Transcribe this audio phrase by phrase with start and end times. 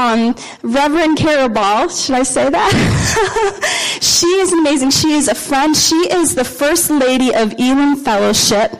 [0.00, 1.88] um, Reverend Carol Ball.
[1.88, 3.98] Should I say that?
[4.00, 4.90] she is amazing.
[4.90, 5.76] She is a friend.
[5.76, 8.72] She is the first lady of Elim Fellowship,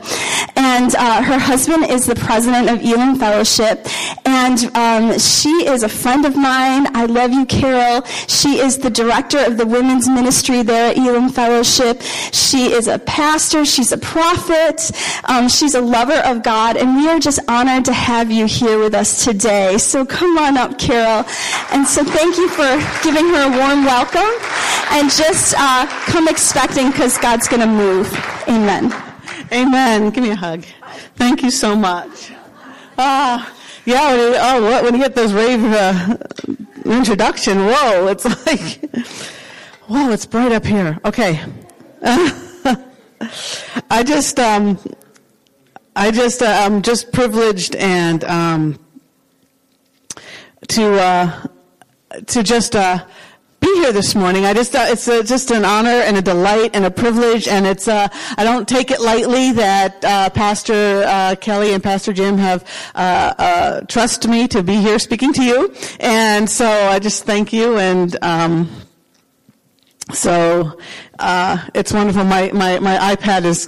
[0.71, 3.85] and uh, her husband is the president of Elim Fellowship.
[4.25, 6.95] And um, she is a friend of mine.
[6.95, 8.05] I love you, Carol.
[8.39, 12.01] She is the director of the women's ministry there at Elim Fellowship.
[12.31, 13.65] She is a pastor.
[13.65, 14.91] She's a prophet.
[15.25, 18.79] Um, she's a lover of God, and we are just honored to have you here
[18.79, 19.77] with us today.
[19.77, 21.25] So come on up, Carol.
[21.73, 22.71] And so thank you for
[23.03, 24.33] giving her a warm welcome,
[24.91, 28.07] and just uh, come expecting because God's going to move.
[28.47, 29.10] Amen.
[29.51, 30.11] Amen.
[30.11, 30.63] Give me a hug.
[31.15, 32.31] Thank you so much.
[32.97, 33.53] Ah,
[33.85, 34.11] yeah.
[34.11, 36.17] When you, oh, when you get those rave uh,
[36.85, 38.07] introduction, whoa!
[38.07, 38.81] It's like,
[39.87, 40.11] whoa!
[40.11, 40.99] It's bright up here.
[41.03, 41.41] Okay.
[43.89, 44.79] I just, um,
[45.95, 48.79] I just, uh, I'm just privileged and um,
[50.69, 51.47] to uh,
[52.27, 53.05] to just uh,
[53.75, 54.45] here this morning.
[54.45, 57.65] I just, uh, it's uh, just an honor and a delight and a privilege, and
[57.65, 62.37] it's, uh, I don't take it lightly that uh, Pastor uh, Kelly and Pastor Jim
[62.37, 67.53] have uh, trust me to be here speaking to you, and so I just thank
[67.53, 68.15] you and.
[68.21, 68.69] Um,
[70.13, 70.77] so
[71.21, 72.23] uh, it's wonderful.
[72.23, 73.67] My, my, my iPad is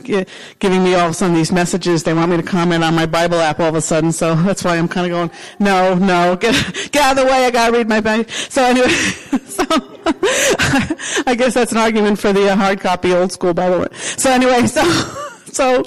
[0.59, 2.03] giving me all of these messages.
[2.03, 4.11] They want me to comment on my Bible app all of a sudden.
[4.11, 6.53] So that's why I'm kind of going, no, no, get,
[6.91, 7.45] get out of the way.
[7.45, 8.29] I got to read my Bible.
[8.29, 8.87] So anyway,
[9.45, 9.63] so
[11.25, 13.87] I guess that's an argument for the uh, hard copy old school Bible.
[13.93, 14.81] So anyway, so.
[15.53, 15.83] So,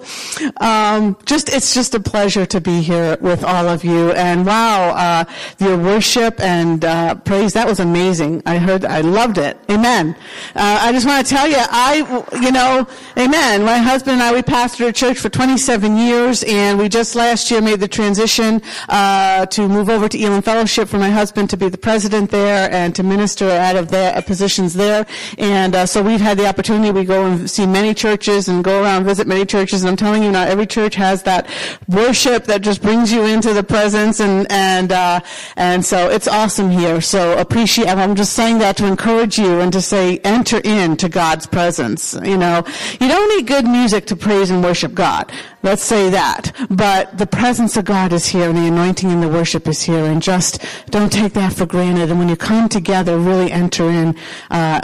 [0.60, 4.12] um, just it's just a pleasure to be here with all of you.
[4.12, 5.24] And wow, uh,
[5.58, 8.42] your worship and uh, praise that was amazing.
[8.46, 9.58] I heard, I loved it.
[9.70, 10.16] Amen.
[10.54, 12.86] Uh, I just want to tell you, I, you know,
[13.18, 13.64] Amen.
[13.64, 17.50] My husband and I we pastored a church for 27 years, and we just last
[17.50, 21.56] year made the transition uh, to move over to Elim Fellowship for my husband to
[21.56, 25.06] be the president there and to minister out of their positions there.
[25.38, 26.90] And uh, so we've had the opportunity.
[26.90, 29.96] We go and see many churches and go around visit many churches churches, and I'm
[29.96, 31.48] telling you, not every church has that
[31.88, 35.20] worship that just brings you into the presence, and and uh,
[35.56, 37.00] and so it's awesome here.
[37.00, 37.88] So appreciate.
[37.88, 42.12] I'm just saying that to encourage you and to say, enter into God's presence.
[42.22, 42.64] You know,
[43.00, 45.32] you don't need good music to praise and worship God.
[45.62, 46.52] Let's say that.
[46.68, 50.04] But the presence of God is here and the anointing and the worship is here
[50.04, 52.10] and just don't take that for granted.
[52.10, 54.16] And when you come together, really enter in,
[54.50, 54.82] uh,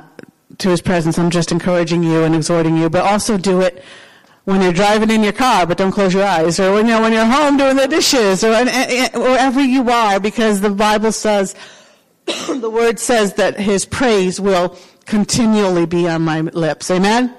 [0.59, 1.19] to his presence.
[1.19, 3.85] I'm just encouraging you and exhorting you, but also do it
[4.45, 7.13] when you're driving in your car, but don't close your eyes, or when you're, when
[7.13, 11.55] you're home doing the dishes, or wherever you are, because the Bible says,
[12.27, 14.77] the word says that his praise will
[15.07, 16.91] continually be on my lips.
[16.91, 17.35] Amen?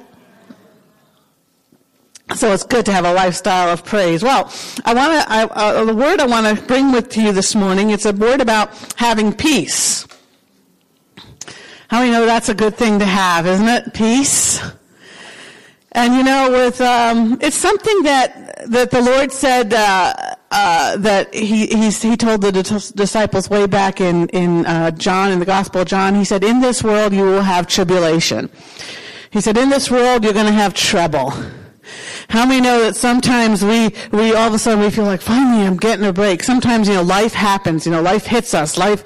[2.35, 4.23] So it's good to have a lifestyle of praise.
[4.23, 4.51] Well,
[4.85, 7.89] I want to, uh, the word I want to bring with to you this morning,
[7.89, 10.07] it's a word about having peace.
[11.89, 13.93] How many know that's a good thing to have, isn't it?
[13.93, 14.61] Peace.
[15.95, 20.13] And you know, with um, it's something that that the Lord said uh,
[20.49, 22.51] uh, that he he told the
[22.95, 26.15] disciples way back in in uh, John in the Gospel of John.
[26.15, 28.49] He said, "In this world you will have tribulation."
[29.29, 31.33] He said, "In this world you're going to have trouble."
[32.29, 35.65] How many know that sometimes we, we all of a sudden we feel like finally
[35.65, 36.43] I'm getting a break.
[36.43, 39.03] Sometimes, you know, life happens, you know, life hits us, life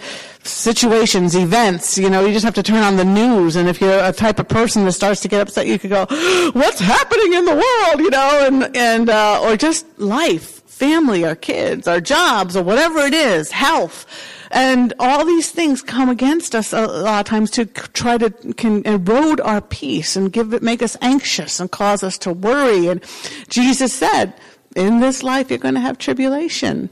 [0.47, 3.55] situations, events, you know, you just have to turn on the news.
[3.55, 6.05] And if you're a type of person that starts to get upset, you could go,
[6.53, 11.35] what's happening in the world, you know, and, and, uh, or just life, family, our
[11.35, 14.05] kids, our jobs, or whatever it is, health.
[14.51, 18.33] And all these things come against us a lot of times to try to
[18.85, 22.87] erode our peace and give it, make us anxious and cause us to worry.
[22.87, 23.03] And
[23.49, 24.33] Jesus said,
[24.75, 26.89] in this life you're going to have tribulation.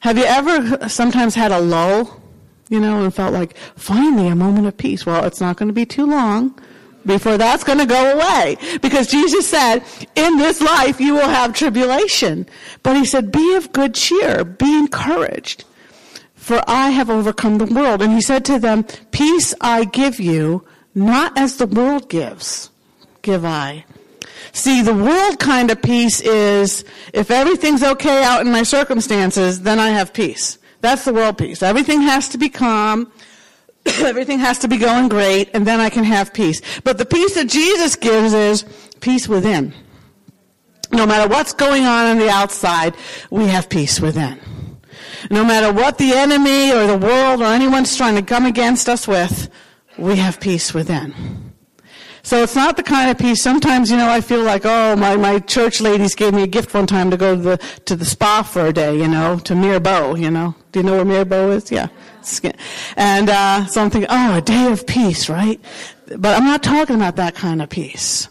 [0.00, 2.22] Have you ever sometimes had a lull
[2.68, 5.06] you know, and felt like finally a moment of peace.
[5.06, 6.58] Well, it's not going to be too long
[7.06, 9.82] before that's going to go away because Jesus said,
[10.14, 12.46] in this life you will have tribulation.
[12.82, 15.64] But he said, be of good cheer, be encouraged,
[16.48, 18.00] for I have overcome the world.
[18.00, 20.64] And he said to them, peace I give you,
[20.94, 22.70] not as the world gives,
[23.20, 23.84] give I.
[24.52, 29.78] See, the world kind of peace is if everything's okay out in my circumstances, then
[29.78, 30.56] I have peace.
[30.80, 31.62] That's the world peace.
[31.62, 33.12] Everything has to be calm.
[33.86, 36.62] Everything has to be going great, and then I can have peace.
[36.82, 38.64] But the peace that Jesus gives is
[39.00, 39.74] peace within.
[40.92, 42.94] No matter what's going on on the outside,
[43.30, 44.40] we have peace within.
[45.30, 49.06] No matter what the enemy or the world or anyone's trying to come against us
[49.08, 49.50] with,
[49.96, 51.14] we have peace within.
[52.22, 53.42] So it's not the kind of peace.
[53.42, 56.74] Sometimes, you know, I feel like, oh, my, my church ladies gave me a gift
[56.74, 57.56] one time to go to the,
[57.86, 60.54] to the spa for a day, you know, to Mirbeau, you know.
[60.72, 61.72] Do you know where Mirbeau is?
[61.72, 61.88] Yeah.
[62.96, 65.58] And uh, so I'm thinking, oh, a day of peace, right?
[66.18, 68.28] But I'm not talking about that kind of peace.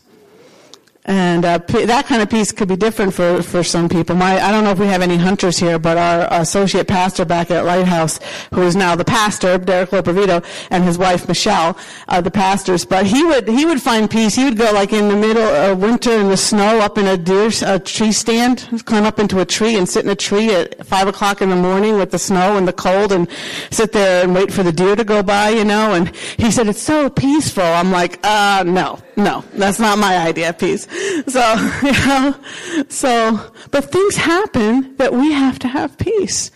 [1.08, 4.14] And uh, that kind of peace could be different for, for some people.
[4.14, 7.50] My, I don't know if we have any hunters here, but our associate pastor back
[7.50, 8.20] at Lighthouse,
[8.54, 11.78] who is now the pastor, Derek Lopervito, and his wife Michelle,
[12.10, 12.84] are the pastors.
[12.84, 14.36] But he would he would find peace.
[14.36, 17.16] He would go like in the middle of winter in the snow, up in a
[17.16, 20.86] deer a tree stand, climb up into a tree and sit in a tree at
[20.86, 23.30] five o'clock in the morning with the snow and the cold, and
[23.72, 25.94] sit there and wait for the deer to go by, you know.
[25.94, 27.64] And he said it's so peaceful.
[27.64, 30.88] I'm like, uh, no, no, that's not my idea of peace.
[31.28, 32.40] So, you know,
[32.88, 36.52] so, but things happen that we have to have peace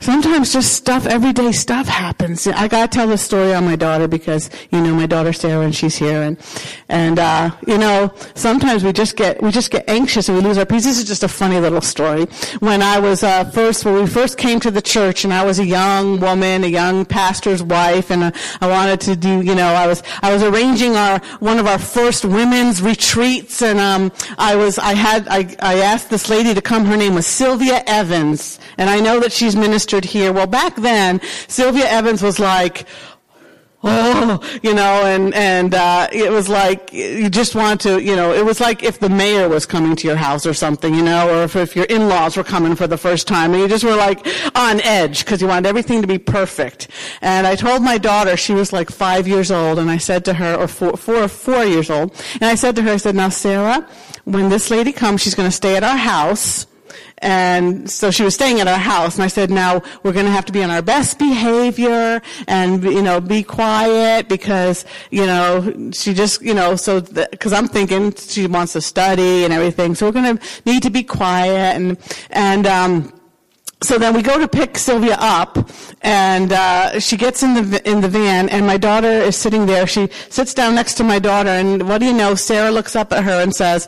[0.00, 2.46] sometimes just stuff, everyday stuff happens.
[2.46, 5.74] I gotta tell the story on my daughter because, you know, my daughter Sarah and
[5.74, 6.36] she's here and,
[6.88, 10.58] and, uh, you know, sometimes we just get, we just get anxious and we lose
[10.58, 10.84] our peace.
[10.84, 12.26] This is just a funny little story.
[12.60, 15.58] When I was, uh, first, when we first came to the church and I was
[15.58, 19.68] a young woman, a young pastor's wife and uh, I wanted to do, you know,
[19.68, 24.56] I was, I was arranging our, one of our first women's retreats and, um, I
[24.56, 26.84] was, I had, I, I asked this lady to come.
[26.84, 30.32] Her name was Sylvia Evans and I know that she's ministered here.
[30.32, 32.86] Well, back then, Sylvia Evans was like,
[33.84, 38.32] oh, you know, and and uh, it was like you just want to, you know,
[38.34, 41.30] it was like if the mayor was coming to your house or something, you know,
[41.30, 43.94] or if, if your in-laws were coming for the first time, and you just were
[43.94, 46.88] like on edge because you wanted everything to be perfect.
[47.20, 50.34] And I told my daughter, she was like five years old, and I said to
[50.34, 52.10] her, or four, four or four years old,
[52.40, 53.86] and I said to her, I said, now Sarah,
[54.24, 56.66] when this lady comes, she's going to stay at our house
[57.18, 60.32] and so she was staying at our house, and I said, now we're going to
[60.32, 65.90] have to be on our best behavior and, you know, be quiet because, you know,
[65.92, 69.94] she just, you know, so, because I'm thinking she wants to study and everything.
[69.94, 71.98] So we're going to need to be quiet and,
[72.30, 73.12] and, um,
[73.82, 75.58] so then we go to pick Sylvia up,
[76.00, 79.86] and uh, she gets in the in the van, and my daughter is sitting there.
[79.86, 82.34] She sits down next to my daughter, and what do you know?
[82.34, 83.86] Sarah looks up at her and says,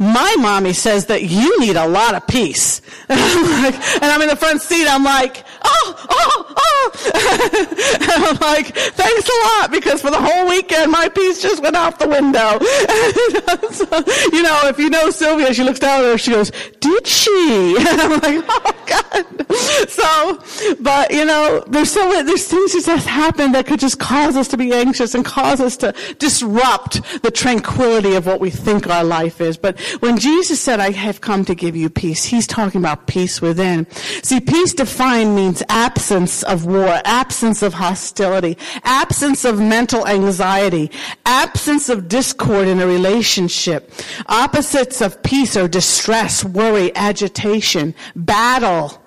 [0.00, 2.80] my mommy says that you need a lot of peace.
[3.10, 4.88] and I'm in the front seat.
[4.88, 6.70] I'm like, oh, oh, oh.
[8.00, 11.76] and I'm like, thanks a lot because for the whole weekend my peace just went
[11.76, 12.58] out the window.
[13.70, 13.84] so,
[14.36, 17.76] you know, if you know Sylvia, she looks down at her, she goes, did she?
[17.90, 19.50] And I'm like, oh God.
[19.88, 23.98] So, but you know, there's so many, there's things that just happen that could just
[23.98, 28.50] cause us to be anxious and cause us to disrupt the tranquility of what we
[28.50, 29.56] think our life is.
[29.56, 33.40] But when Jesus said, I have come to give you peace, he's talking about peace
[33.40, 33.90] within.
[34.22, 40.90] See, peace defined means absence of war, absence of hostility, absence of mental anxiety,
[41.26, 43.92] absence of discord in a relationship.
[44.26, 48.99] Opposites of peace are distress, worry, agitation, battle,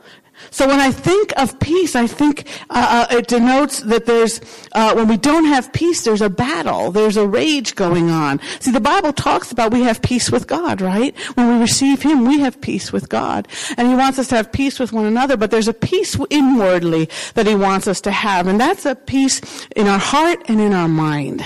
[0.54, 4.40] so when I think of peace, I think uh, uh, it denotes that there's,
[4.74, 8.40] uh, when we don't have peace, there's a battle, there's a rage going on.
[8.60, 11.18] See, the Bible talks about we have peace with God, right?
[11.34, 13.48] When we receive Him, we have peace with God.
[13.78, 17.10] And He wants us to have peace with one another, but there's a peace inwardly
[17.34, 18.46] that He wants us to have.
[18.46, 19.42] And that's a peace
[19.76, 21.44] in our heart and in our mind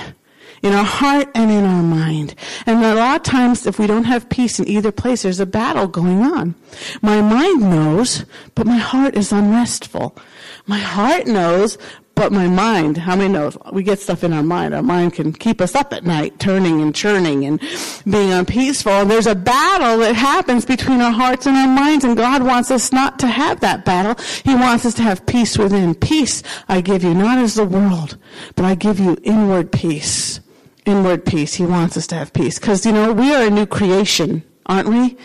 [0.63, 2.35] in our heart and in our mind.
[2.65, 5.45] And a lot of times, if we don't have peace in either place, there's a
[5.45, 6.55] battle going on.
[7.01, 8.25] My mind knows,
[8.55, 10.17] but my heart is unrestful.
[10.65, 11.77] My heart knows,
[12.17, 13.55] but my mind, how many knows?
[13.71, 14.73] We get stuff in our mind.
[14.73, 17.61] Our mind can keep us up at night, turning and churning and
[18.09, 18.91] being unpeaceful.
[18.91, 22.71] And there's a battle that happens between our hearts and our minds, and God wants
[22.71, 24.15] us not to have that battle.
[24.43, 25.93] He wants us to have peace within.
[25.93, 28.17] Peace I give you, not as the world,
[28.55, 30.39] but I give you inward peace
[30.87, 31.53] inward peace.
[31.53, 32.57] He wants us to have peace.
[32.57, 35.17] Because, you know, we are a new creation, aren't we?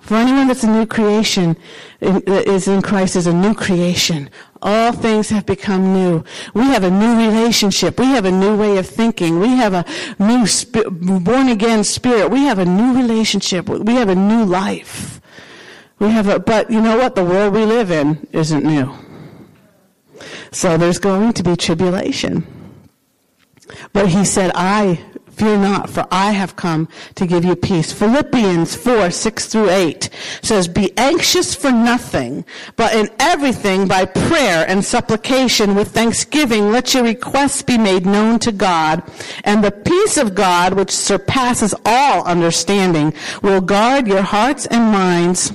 [0.00, 1.56] For anyone that's a new creation,
[2.00, 4.30] is in Christ is a new creation.
[4.62, 6.22] All things have become new.
[6.54, 7.98] We have a new relationship.
[7.98, 9.40] We have a new way of thinking.
[9.40, 9.84] We have a
[10.18, 12.30] new sp- born again spirit.
[12.30, 13.68] We have a new relationship.
[13.68, 15.20] We have a new life.
[15.98, 17.16] We have a, but you know what?
[17.16, 18.94] The world we live in isn't new.
[20.52, 22.46] So there's going to be tribulation.
[23.92, 25.00] But he said, I
[25.36, 27.92] fear not, for I have come to give you peace.
[27.92, 30.10] Philippians 4, 6 through 8
[30.42, 32.44] says, Be anxious for nothing,
[32.76, 38.38] but in everything by prayer and supplication with thanksgiving, let your requests be made known
[38.40, 39.02] to God,
[39.44, 45.52] and the peace of God, which surpasses all understanding, will guard your hearts and minds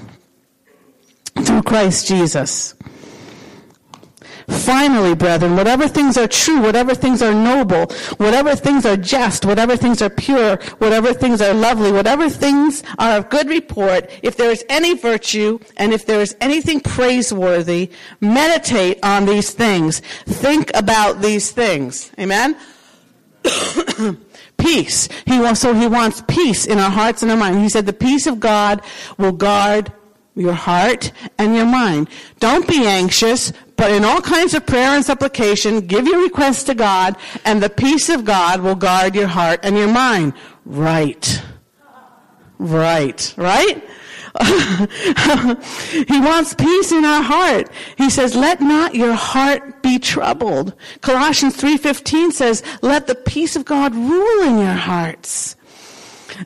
[1.44, 2.76] through Christ Jesus.
[4.52, 7.86] Finally, brethren, whatever things are true, whatever things are noble,
[8.18, 13.18] whatever things are just, whatever things are pure, whatever things are lovely, whatever things are
[13.18, 17.90] of good report, if there is any virtue and if there is anything praiseworthy,
[18.20, 20.00] meditate on these things.
[20.26, 22.12] Think about these things.
[22.20, 22.58] Amen?
[24.58, 25.08] peace.
[25.26, 27.60] He wants, so he wants peace in our hearts and our mind.
[27.60, 28.82] He said the peace of God
[29.18, 29.92] will guard
[30.42, 32.10] your heart and your mind.
[32.40, 36.76] Don't be anxious, but in all kinds of prayer and supplication, give your requests to
[36.76, 40.34] God, and the peace of God will guard your heart and your mind.
[40.66, 41.42] Right.
[42.60, 43.34] Right.
[43.38, 43.84] Right?
[46.08, 47.70] he wants peace in our heart.
[47.98, 50.74] He says, let not your heart be troubled.
[51.02, 55.56] Colossians 3.15 says, let the peace of God rule in your hearts.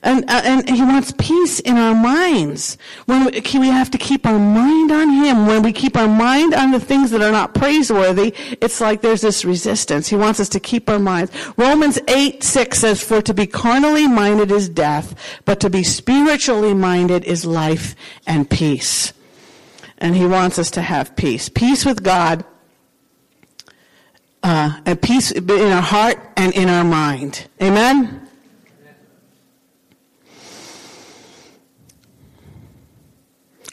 [0.03, 2.77] And, uh, and he wants peace in our minds.
[3.05, 5.47] When we, we have to keep our mind on him.
[5.47, 9.21] When we keep our mind on the things that are not praiseworthy, it's like there's
[9.21, 10.07] this resistance.
[10.07, 11.31] He wants us to keep our minds.
[11.57, 16.73] Romans 8, 6 says, For to be carnally minded is death, but to be spiritually
[16.73, 17.95] minded is life
[18.27, 19.13] and peace.
[19.97, 21.49] And he wants us to have peace.
[21.49, 22.43] Peace with God,
[24.45, 27.47] uh, and peace in our heart and in our mind.
[27.61, 28.24] Amen?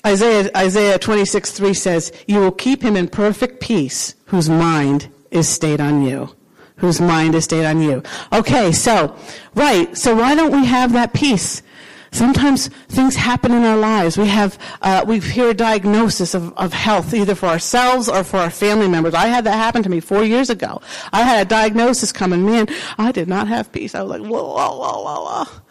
[0.07, 5.49] Isaiah, Isaiah 26, 3 says, You will keep him in perfect peace whose mind is
[5.49, 6.35] stayed on you.
[6.77, 8.03] Whose mind is stayed on you.
[8.33, 9.17] Okay, so,
[9.55, 11.63] right, so why don't we have that peace?
[12.11, 14.19] Sometimes things happen in our lives.
[14.19, 18.37] We have, uh, we hear a diagnosis of, of health, either for ourselves or for
[18.37, 19.15] our family members.
[19.15, 20.83] I had that happen to me four years ago.
[21.13, 22.67] I had a diagnosis come and man,
[22.99, 23.95] I did not have peace.
[23.95, 25.63] I was like, whoa, whoa, whoa, whoa, whoa.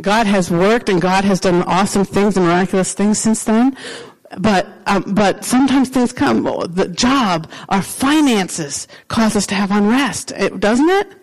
[0.00, 3.76] God has worked and God has done awesome things and miraculous things since then.
[4.38, 6.42] But um, but sometimes things come.
[6.42, 11.14] The job, our finances, cause us to have unrest, it, doesn't it?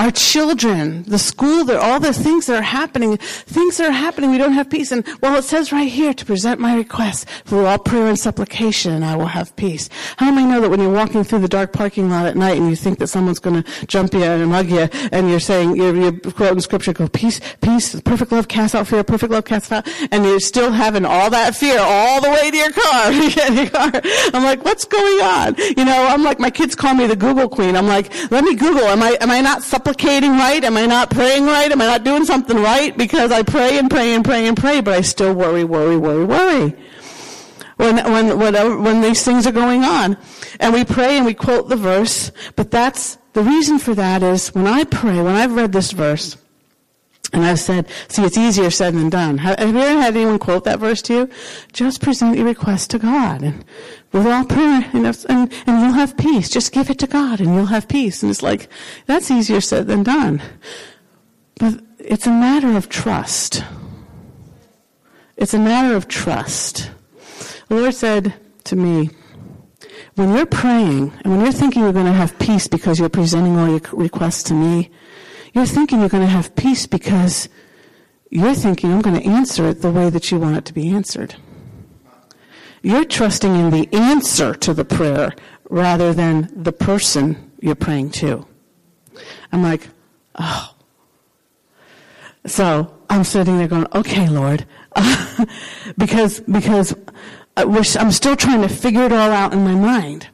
[0.00, 4.30] Our children, the school, there, all the things that are happening, things that are happening,
[4.30, 4.92] we don't have peace.
[4.92, 8.94] And well, it says right here to present my request for all prayer and supplication,
[8.94, 9.90] and I will have peace.
[10.16, 12.70] How many know that when you're walking through the dark parking lot at night and
[12.70, 15.94] you think that someone's going to jump you and mug you, and you're saying, you're,
[15.94, 19.86] you're quoting scripture, go, peace, peace, perfect love casts out fear, perfect love casts out,
[20.10, 23.12] and you're still having all that fear all the way to your car.
[23.52, 23.92] your car.
[24.32, 25.56] I'm like, what's going on?
[25.76, 27.76] You know, I'm like, my kids call me the Google queen.
[27.76, 28.84] I'm like, let me Google.
[28.84, 29.89] Am I, am I not supplicating?
[29.90, 30.62] Supplicating right?
[30.62, 31.70] Am I not praying right?
[31.70, 32.96] Am I not doing something right?
[32.96, 36.24] Because I pray and pray and pray and pray, but I still worry, worry, worry,
[36.24, 36.76] worry.
[37.76, 40.16] When, when, whatever, when these things are going on.
[40.60, 44.48] And we pray and we quote the verse, but that's, the reason for that is
[44.54, 46.36] when I pray, when I've read this verse,
[47.32, 49.38] and I've said, see, it's easier said than done.
[49.38, 51.30] Have, you ever had anyone quote that verse to you?
[51.72, 53.42] Just present your request to God.
[53.42, 53.64] And
[54.12, 56.48] with all prayer, and, and, and you'll have peace.
[56.48, 58.22] Just give it to God and you'll have peace.
[58.22, 58.68] And it's like,
[59.06, 60.42] that's easier said than done.
[61.56, 63.62] But it's a matter of trust.
[65.36, 66.90] It's a matter of trust.
[67.68, 68.34] The Lord said
[68.64, 69.10] to me,
[70.16, 73.56] when you're praying and when you're thinking you're going to have peace because you're presenting
[73.56, 74.90] all your requests to me,
[75.52, 77.48] you're thinking you're going to have peace because
[78.30, 80.90] you're thinking I'm going to answer it the way that you want it to be
[80.90, 81.34] answered.
[82.82, 85.32] You're trusting in the answer to the prayer
[85.68, 88.46] rather than the person you're praying to.
[89.52, 89.88] I'm like,
[90.38, 90.74] oh.
[92.46, 94.64] So I'm sitting there going, okay, Lord,
[95.98, 96.94] because because
[97.56, 100.28] uh, I'm still trying to figure it all out in my mind.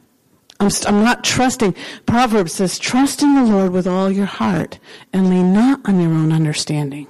[0.59, 1.75] I'm, st- I'm not trusting.
[2.05, 4.79] Proverbs says, trust in the Lord with all your heart
[5.13, 7.07] and lean not on your own understanding.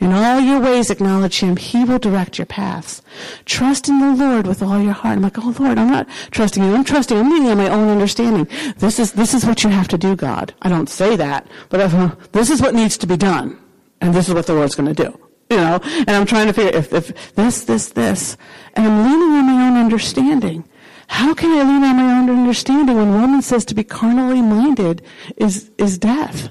[0.00, 1.56] In all your ways acknowledge him.
[1.56, 3.02] He will direct your paths.
[3.44, 5.16] Trust in the Lord with all your heart.
[5.16, 6.74] I'm like, oh Lord, I'm not trusting you.
[6.74, 7.16] I'm trusting.
[7.16, 8.48] I'm leaning on my own understanding.
[8.78, 10.54] This is, this is what you have to do, God.
[10.62, 13.58] I don't say that, but uh, this is what needs to be done.
[14.00, 15.18] And this is what the Lord's going to do.
[15.50, 18.36] You know, and I'm trying to figure if, if this, this, this,
[18.74, 20.64] and I'm leaning on my own understanding.
[21.10, 25.02] How can I lean on my own understanding when Romans says to be carnally minded
[25.36, 26.50] is, is death?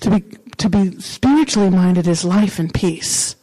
[0.00, 0.20] To be,
[0.56, 3.36] to be spiritually minded is life and peace.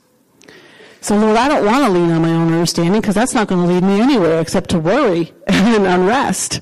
[0.99, 3.67] So Lord, I don't want to lean on my own understanding because that's not going
[3.67, 6.59] to lead me anywhere except to worry and unrest.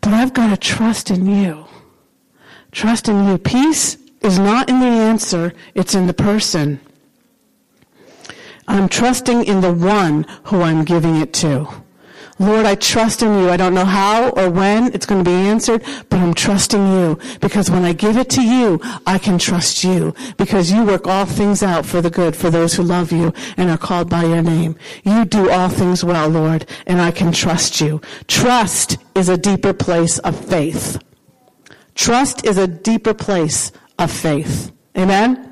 [0.00, 1.66] But I've got to trust in you.
[2.72, 3.36] Trust in you.
[3.36, 6.80] Peace is not in the answer, it's in the person.
[8.66, 11.81] I'm trusting in the one who I'm giving it to.
[12.42, 13.50] Lord, I trust in you.
[13.50, 17.16] I don't know how or when it's going to be answered, but I'm trusting you
[17.40, 21.24] because when I give it to you, I can trust you because you work all
[21.24, 24.42] things out for the good for those who love you and are called by your
[24.42, 24.74] name.
[25.04, 28.00] You do all things well, Lord, and I can trust you.
[28.26, 31.00] Trust is a deeper place of faith.
[31.94, 33.70] Trust is a deeper place
[34.00, 34.72] of faith.
[34.98, 35.51] Amen?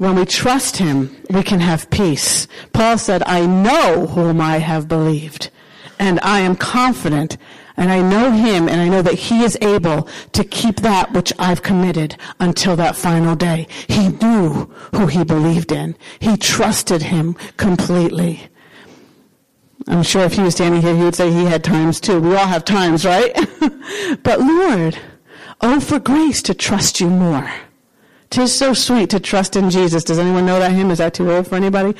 [0.00, 2.48] When we trust Him, we can have peace.
[2.72, 5.50] Paul said, I know whom I have believed,
[5.98, 7.36] and I am confident,
[7.76, 11.34] and I know Him, and I know that He is able to keep that which
[11.38, 13.66] I've committed until that final day.
[13.88, 15.94] He knew who He believed in.
[16.18, 18.48] He trusted Him completely.
[19.86, 22.20] I'm sure if he was standing here, he would say he had times too.
[22.20, 23.34] We all have times, right?
[24.22, 24.98] but Lord,
[25.60, 27.50] oh, for grace to trust you more.
[28.30, 30.04] Tis so sweet to trust in Jesus.
[30.04, 30.92] Does anyone know that hymn?
[30.92, 31.98] Is that too old for anybody?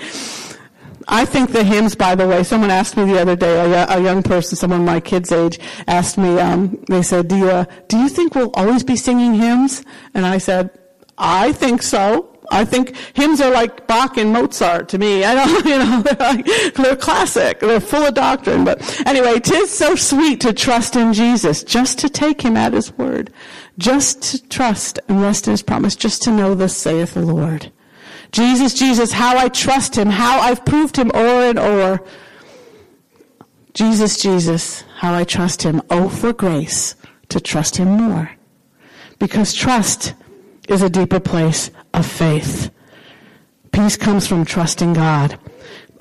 [1.09, 4.01] I think the hymns, by the way, someone asked me the other day, a, a
[4.01, 5.59] young person, someone my kid's age,
[5.89, 9.35] asked me, um, they said, do you, uh, do you think we'll always be singing
[9.35, 9.85] hymns?
[10.15, 10.71] And I said,
[11.19, 12.39] I think so.
[12.53, 15.25] I think hymns are like Bach and Mozart to me.
[15.25, 17.59] I don't, you know, they're, like, they're classic.
[17.59, 18.65] They're full of doctrine.
[18.65, 22.97] But anyway, tis so sweet to trust in Jesus, just to take him at his
[22.97, 23.33] word
[23.81, 27.73] just to trust and rest in his promise, just to know this saith the Lord.
[28.31, 32.01] Jesus, Jesus, how I trust him, how I've proved him o'er and o'er.
[33.73, 35.81] Jesus, Jesus, how I trust him.
[35.91, 36.95] Oh, for grace
[37.31, 38.31] to trust him more.
[39.19, 40.15] Because trust
[40.69, 42.71] is a deeper place of faith.
[43.73, 45.39] Peace comes from trusting God.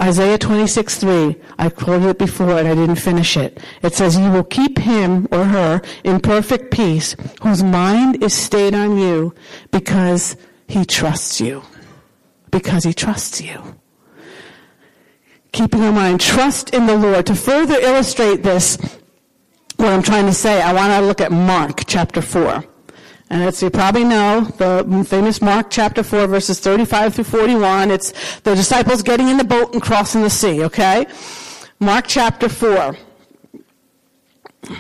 [0.02, 1.36] Isaiah 26, 3.
[1.58, 3.62] I quoted it before and I didn't finish it.
[3.82, 8.74] It says, You will keep him or her in perfect peace whose mind is stayed
[8.74, 9.36] on you
[9.72, 10.38] because
[10.68, 11.64] he trusts you.
[12.50, 13.76] Because he trusts you.
[15.52, 17.26] Keeping our mind, trust in the Lord.
[17.26, 18.78] To further illustrate this,
[19.76, 22.64] what I'm trying to say, I want to look at Mark chapter 4.
[23.30, 28.40] And as you probably know, the famous Mark chapter 4 verses 35 through 41, it's
[28.40, 31.06] the disciples getting in the boat and crossing the sea, okay?
[31.80, 32.98] Mark chapter 4.
[34.68, 34.78] And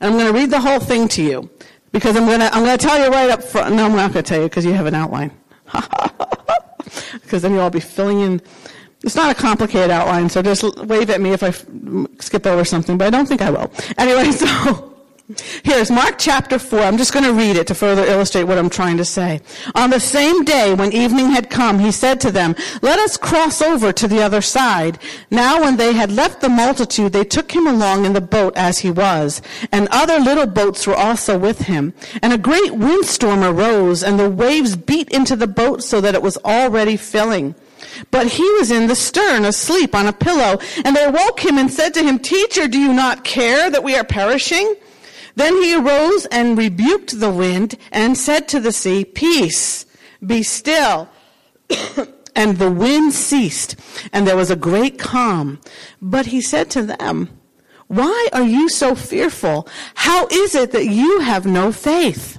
[0.00, 1.50] I'm going to read the whole thing to you
[1.90, 3.74] because I'm going to, I'm going to tell you right up front.
[3.76, 5.30] No, I'm not going to tell you because you have an outline.
[7.14, 8.42] because then you'll all be filling in.
[9.04, 11.50] It's not a complicated outline, so just wave at me if I
[12.20, 13.72] skip over something, but I don't think I will.
[13.96, 14.91] Anyway, so
[15.62, 16.80] Here's Mark chapter 4.
[16.80, 19.40] I'm just going to read it to further illustrate what I'm trying to say.
[19.74, 23.62] On the same day when evening had come, he said to them, Let us cross
[23.62, 24.98] over to the other side.
[25.30, 28.78] Now when they had left the multitude, they took him along in the boat as
[28.78, 29.42] he was.
[29.70, 31.94] And other little boats were also with him.
[32.22, 36.22] And a great windstorm arose, and the waves beat into the boat so that it
[36.22, 37.54] was already filling.
[38.10, 40.58] But he was in the stern, asleep on a pillow.
[40.84, 43.96] And they woke him and said to him, Teacher, do you not care that we
[43.96, 44.76] are perishing?
[45.34, 49.86] Then he arose and rebuked the wind and said to the sea, Peace,
[50.24, 51.08] be still.
[52.36, 53.76] and the wind ceased,
[54.12, 55.60] and there was a great calm.
[56.00, 57.28] But he said to them,
[57.88, 59.68] Why are you so fearful?
[59.94, 62.38] How is it that you have no faith?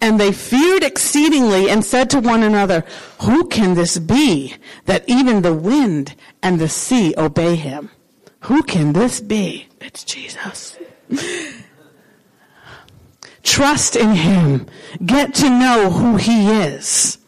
[0.00, 2.84] And they feared exceedingly and said to one another,
[3.22, 4.54] Who can this be
[4.86, 7.90] that even the wind and the sea obey him?
[8.42, 9.68] Who can this be?
[9.80, 10.78] It's Jesus.
[13.58, 14.66] Trust in Him.
[15.04, 17.18] Get to know who He is.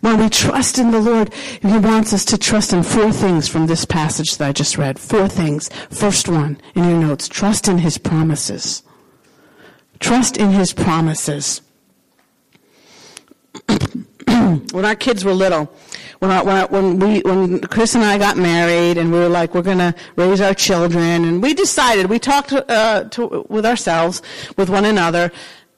[0.00, 3.66] When we trust in the Lord, He wants us to trust in four things from
[3.66, 4.98] this passage that I just read.
[4.98, 5.68] Four things.
[5.90, 7.28] First one in your notes.
[7.28, 8.82] Trust in His promises.
[10.00, 11.60] Trust in His promises.
[14.72, 15.70] when our kids were little,
[16.20, 19.28] when, I, when, I, when we when Chris and I got married and we were
[19.28, 23.64] like we're going to raise our children and we decided we talked uh, to, with
[23.64, 24.20] ourselves
[24.56, 25.30] with one another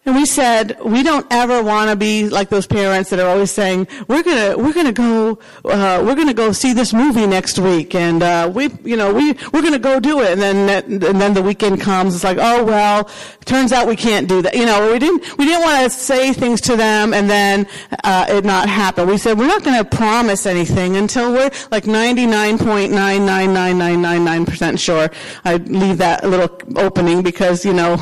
[0.06, 3.50] and we said we don't ever want to be like those parents that are always
[3.50, 7.94] saying we're gonna we're gonna go uh, we're gonna go see this movie next week
[7.94, 10.30] and uh, we you know we we're gonna go do it.
[10.30, 13.10] And then and then the weekend comes it's like oh well
[13.44, 14.54] turns out we can't do that.
[14.54, 17.66] You know we didn't we didn't want to say things to them and then
[18.02, 19.06] uh, it not happen.
[19.06, 23.52] We said we're not gonna promise anything until we're like ninety nine point nine nine
[23.52, 25.10] nine nine nine nine percent sure.
[25.44, 27.96] I leave that little opening because you know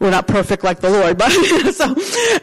[0.00, 1.30] we're not perfect like the Lord, but
[1.72, 1.94] so,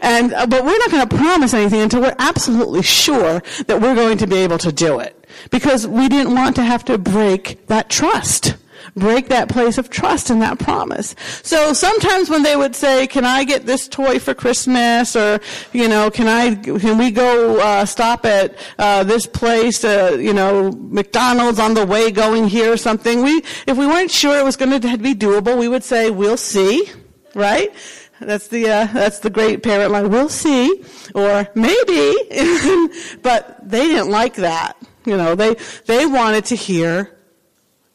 [0.01, 3.95] and uh, but we're not going to promise anything until we're absolutely sure that we're
[3.95, 7.67] going to be able to do it, because we didn't want to have to break
[7.67, 8.55] that trust.
[8.95, 11.15] break that place of trust in that promise.
[11.41, 15.39] So sometimes when they would say, "Can I get this toy for Christmas?" or
[15.71, 16.55] you know, "Can I?
[16.55, 19.83] Can we go uh, stop at uh, this place?
[19.83, 24.11] Uh, you know, McDonald's on the way going here or something?" We, if we weren't
[24.11, 26.89] sure it was going to be doable, we would say, "We'll see,"
[27.35, 27.73] right?
[28.19, 30.09] That's the uh, that's the great parent line.
[30.09, 32.15] We'll see, or maybe,
[33.21, 34.77] but they didn't like that.
[35.05, 37.17] You know, they they wanted to hear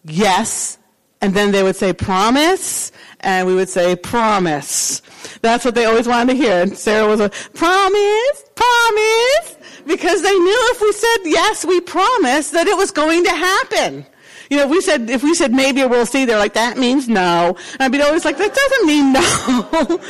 [0.04, 0.78] yes,
[1.20, 5.02] and then they would say promise, and we would say promise.
[5.40, 6.62] That's what they always wanted to hear.
[6.62, 12.50] And Sarah was a promise, promise, because they knew if we said yes, we promise
[12.50, 14.06] that it was going to happen.
[14.50, 17.06] You know, if we said if we said maybe we'll see, they're like that means
[17.08, 17.56] no.
[17.74, 20.00] And I'd be always like that doesn't mean no.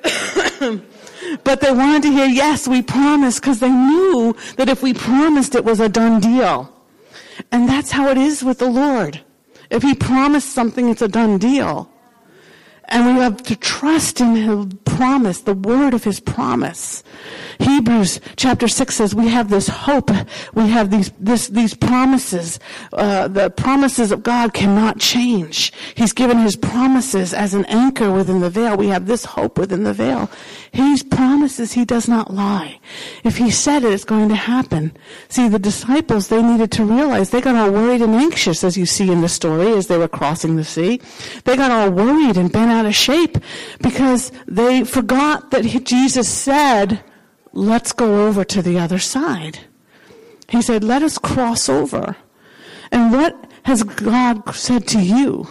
[1.44, 5.54] but they wanted to hear yes, we promise, because they knew that if we promised,
[5.54, 6.74] it was a done deal.
[7.52, 9.20] And that's how it is with the Lord.
[9.70, 11.90] If He promised something, it's a done deal.
[12.86, 17.02] And we have to trust in His promise, the word of His promise.
[17.60, 20.10] Hebrews chapter 6 says we have this hope.
[20.54, 22.58] We have these, this, these promises.
[22.92, 25.72] Uh, the promises of God cannot change.
[25.94, 28.76] He's given His promises as an anchor within the veil.
[28.76, 30.30] We have this hope within the veil.
[30.72, 32.80] He promises He does not lie.
[33.24, 34.96] If He said it, it's going to happen.
[35.28, 38.86] See, the disciples, they needed to realize they got all worried and anxious, as you
[38.86, 41.00] see in the story, as they were crossing the sea.
[41.44, 43.36] They got all worried and bent out of shape
[43.82, 47.02] because they forgot that Jesus said,
[47.52, 49.60] let's go over to the other side.
[50.48, 52.16] He said, let us cross over.
[52.90, 55.46] And what has God said to you?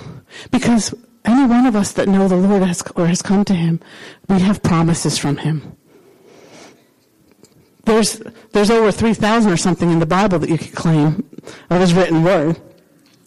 [0.51, 0.93] Because
[1.25, 3.79] any one of us that know the Lord has, or has come to Him,
[4.27, 5.75] we have promises from Him.
[7.85, 11.29] There's, there's over 3,000 or something in the Bible that you could claim
[11.69, 12.59] of His written word.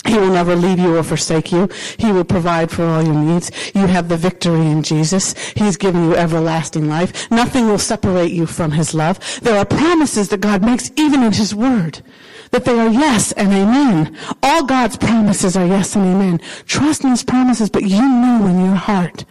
[0.07, 1.69] He will never leave you or forsake you.
[1.97, 3.51] He will provide for all your needs.
[3.75, 5.35] You have the victory in Jesus.
[5.57, 7.31] He's given you everlasting life.
[7.31, 9.21] Nothing will separate you from His love.
[9.43, 12.03] There are promises that God makes even in His Word.
[12.51, 14.17] That they are yes and amen.
[14.43, 16.41] All God's promises are yes and amen.
[16.67, 19.25] Trust in His promises, but you know in your heart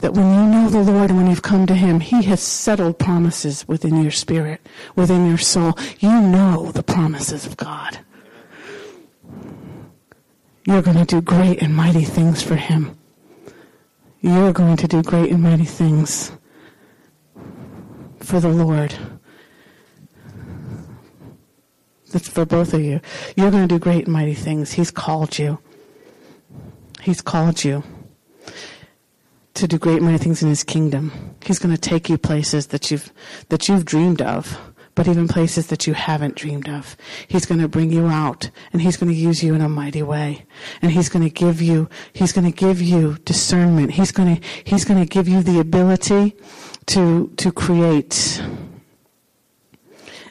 [0.00, 2.98] that when you know the Lord and when you've come to Him, He has settled
[2.98, 4.60] promises within your spirit,
[4.94, 5.76] within your soul.
[6.00, 7.98] You know the promises of God.
[10.66, 12.98] You're going to do great and mighty things for him.
[14.20, 16.32] You're going to do great and mighty things
[18.18, 18.92] for the Lord.
[22.10, 23.00] That's for both of you.
[23.36, 24.72] You're going to do great and mighty things.
[24.72, 25.60] He's called you.
[27.00, 27.84] He's called you
[29.54, 31.36] to do great and mighty things in his kingdom.
[31.44, 33.12] He's going to take you places that you've
[33.50, 34.58] that you've dreamed of
[34.96, 36.96] but even places that you haven't dreamed of.
[37.28, 40.02] He's going to bring you out and he's going to use you in a mighty
[40.02, 40.44] way.
[40.82, 43.92] And he's going to give you, he's going to give you discernment.
[43.92, 46.34] He's going to, he's going to give you the ability
[46.86, 48.42] to, to create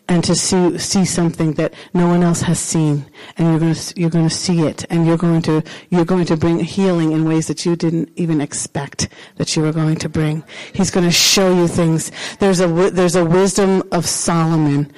[0.07, 3.05] and to see see something that no one else has seen.
[3.37, 4.85] And you're going to you're going to see it.
[4.89, 8.41] And you're going to you're going to bring healing in ways that you didn't even
[8.41, 10.43] expect that you were going to bring.
[10.73, 12.11] He's going to show you things.
[12.39, 14.91] There's a there's a wisdom of Solomon.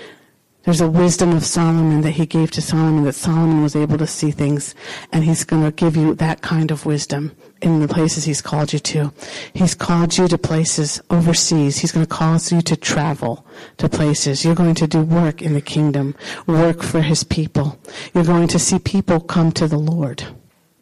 [0.63, 4.07] There's a wisdom of Solomon that he gave to Solomon that Solomon was able to
[4.07, 4.75] see things.
[5.13, 8.73] And he's going to give you that kind of wisdom in the places he's called
[8.73, 9.13] you to.
[9.53, 11.77] He's called you to places overseas.
[11.77, 13.45] He's going to cause you to travel
[13.77, 14.45] to places.
[14.45, 16.15] You're going to do work in the kingdom,
[16.45, 17.79] work for his people.
[18.13, 20.23] You're going to see people come to the Lord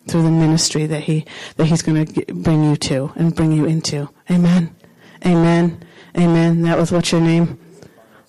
[0.07, 1.25] through the ministry that he
[1.57, 4.09] that he's going to bring you to and bring you into.
[4.29, 4.75] Amen.
[5.25, 5.83] Amen.
[6.17, 6.61] Amen.
[6.61, 7.59] That was what's your name?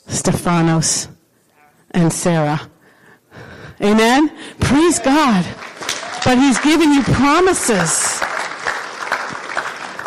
[0.06, 1.08] Stephanos
[1.90, 2.70] and Sarah.
[3.80, 4.30] Amen.
[4.60, 5.44] Praise God.
[6.24, 8.20] But he's given you promises.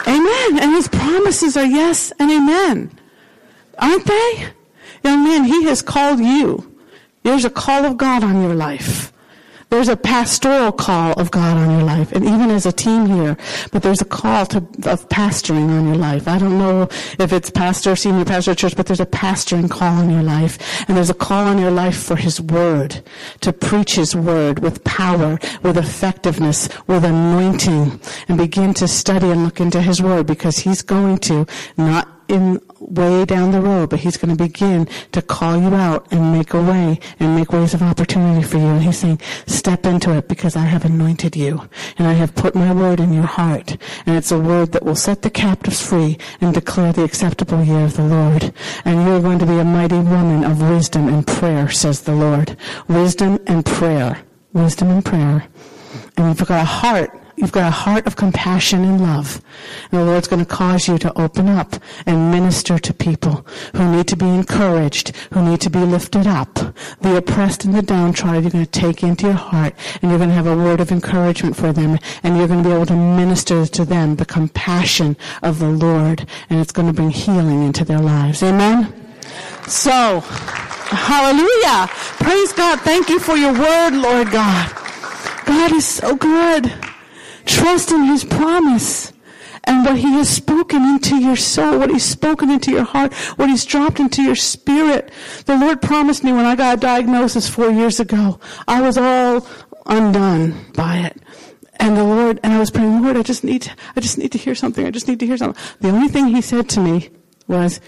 [0.09, 0.59] Amen.
[0.59, 2.91] And his promises are yes and amen.
[3.77, 4.47] Aren't they?
[5.03, 6.75] Young man, he has called you.
[7.23, 9.13] There's a call of God on your life.
[9.69, 13.37] There's a pastoral call of God on your life, and even as a team here,
[13.71, 16.27] but there's a call to, of pastoring on your life.
[16.27, 20.09] I don't know if it's pastor, senior pastor church, but there's a pastoring call on
[20.09, 23.03] your life, and there's a call on your life for His Word,
[23.41, 29.43] to preach His Word with power, with effectiveness, with anointing, and begin to study and
[29.43, 31.45] look into His Word because He's going to
[31.77, 36.07] not in way down the road, but he's going to begin to call you out
[36.11, 38.67] and make a way and make ways of opportunity for you.
[38.67, 42.55] And he's saying, step into it because I have anointed you and I have put
[42.55, 43.77] my word in your heart.
[44.05, 47.85] And it's a word that will set the captives free and declare the acceptable year
[47.85, 48.53] of the Lord.
[48.85, 52.55] And you're going to be a mighty woman of wisdom and prayer, says the Lord.
[52.87, 54.23] Wisdom and prayer.
[54.53, 55.47] Wisdom and prayer.
[56.17, 59.41] and you've got a heart You've got a heart of compassion and love.
[59.91, 61.73] And the Lord's going to cause you to open up
[62.05, 66.53] and minister to people who need to be encouraged, who need to be lifted up.
[66.99, 70.31] The oppressed and the downtrodden, you're going to take into your heart and you're going
[70.31, 72.95] to have a word of encouragement for them and you're going to be able to
[72.95, 77.85] minister to them the compassion of the Lord and it's going to bring healing into
[77.85, 78.43] their lives.
[78.43, 78.93] Amen?
[79.65, 81.87] So, hallelujah.
[82.19, 82.81] Praise God.
[82.81, 84.75] Thank you for your word, Lord God.
[85.45, 86.88] God is so good.
[87.49, 89.11] Trust in His promise
[89.63, 93.49] and what He has spoken into your soul, what He's spoken into your heart, what
[93.49, 95.11] He's dropped into your spirit.
[95.45, 99.47] The Lord promised me when I got a diagnosis four years ago, I was all
[99.87, 101.17] undone by it.
[101.79, 104.31] And the Lord, and I was praying, Lord, I just need, to, I just need
[104.33, 104.85] to hear something.
[104.85, 105.61] I just need to hear something.
[105.79, 107.09] The only thing He said to me
[107.47, 107.81] was,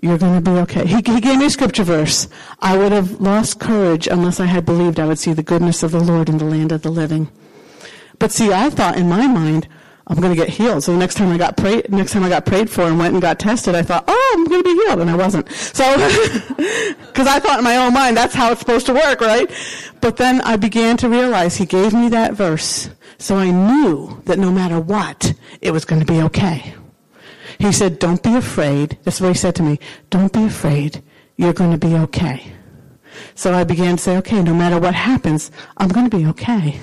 [0.00, 0.86] you're going to be okay.
[0.86, 2.28] He, he, gave me a scripture verse.
[2.60, 5.92] I would have lost courage unless I had believed I would see the goodness of
[5.92, 7.30] the Lord in the land of the living.
[8.18, 9.68] But see, I thought in my mind,
[10.06, 10.84] I'm going to get healed.
[10.84, 13.14] So the next time I got prayed, next time I got prayed for and went
[13.14, 15.50] and got tested, I thought, oh, I'm going to be healed, and I wasn't.
[15.50, 15.84] So,
[17.06, 19.50] because I thought in my own mind that's how it's supposed to work, right?
[20.00, 24.38] But then I began to realize He gave me that verse, so I knew that
[24.38, 26.74] no matter what, it was going to be okay.
[27.58, 29.78] He said, "Don't be afraid." That's what He said to me.
[30.10, 31.02] Don't be afraid.
[31.36, 32.52] You're going to be okay.
[33.34, 36.78] So I began to say, okay, no matter what happens, I'm going to be okay.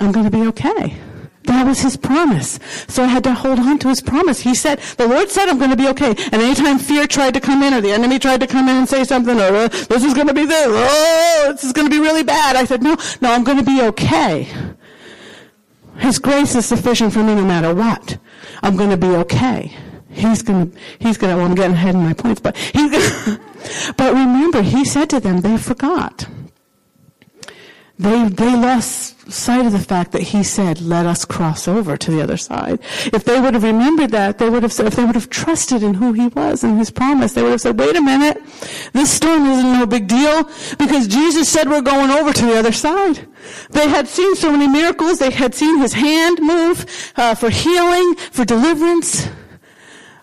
[0.00, 0.98] I'm going to be okay.
[1.44, 2.58] That was his promise.
[2.88, 4.40] So I had to hold on to his promise.
[4.40, 6.10] He said, the Lord said I'm going to be okay.
[6.10, 8.88] And anytime fear tried to come in or the enemy tried to come in and
[8.88, 11.98] say something or this is going to be this, oh, this is going to oh,
[11.98, 12.56] be really bad.
[12.56, 14.48] I said, no, no, I'm going to be okay.
[15.96, 18.18] His grace is sufficient for me no matter what.
[18.62, 19.74] I'm going to be okay.
[20.10, 22.90] He's going to, he's going to, well, I'm getting ahead in my points, but he's
[22.90, 23.02] going
[23.38, 26.26] to, but remember, he said to them, they forgot.
[28.00, 32.10] They, they lost sight of the fact that he said, let us cross over to
[32.10, 32.78] the other side.
[33.12, 35.82] If they would have remembered that, they would have said, if they would have trusted
[35.82, 38.42] in who he was and his promise, they would have said, wait a minute,
[38.94, 40.44] this storm isn't no big deal
[40.78, 43.28] because Jesus said we're going over to the other side.
[43.68, 45.18] They had seen so many miracles.
[45.18, 49.28] They had seen his hand move uh, for healing, for deliverance.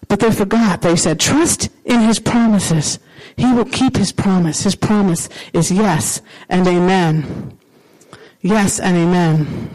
[0.07, 0.81] But they forgot.
[0.81, 2.97] They said, trust in his promises.
[3.35, 4.63] He will keep his promise.
[4.63, 7.53] His promise is yes and amen.
[8.47, 9.69] Yes and amen.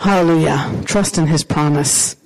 [0.00, 0.82] Hallelujah.
[0.84, 2.16] Trust in his promise.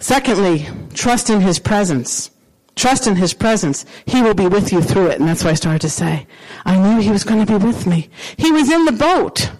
[0.00, 2.32] Secondly, trust in his presence.
[2.74, 3.86] Trust in his presence.
[4.06, 5.20] He will be with you through it.
[5.20, 6.26] And that's why I started to say,
[6.64, 8.10] I knew he was going to be with me.
[8.38, 9.52] He was in the boat.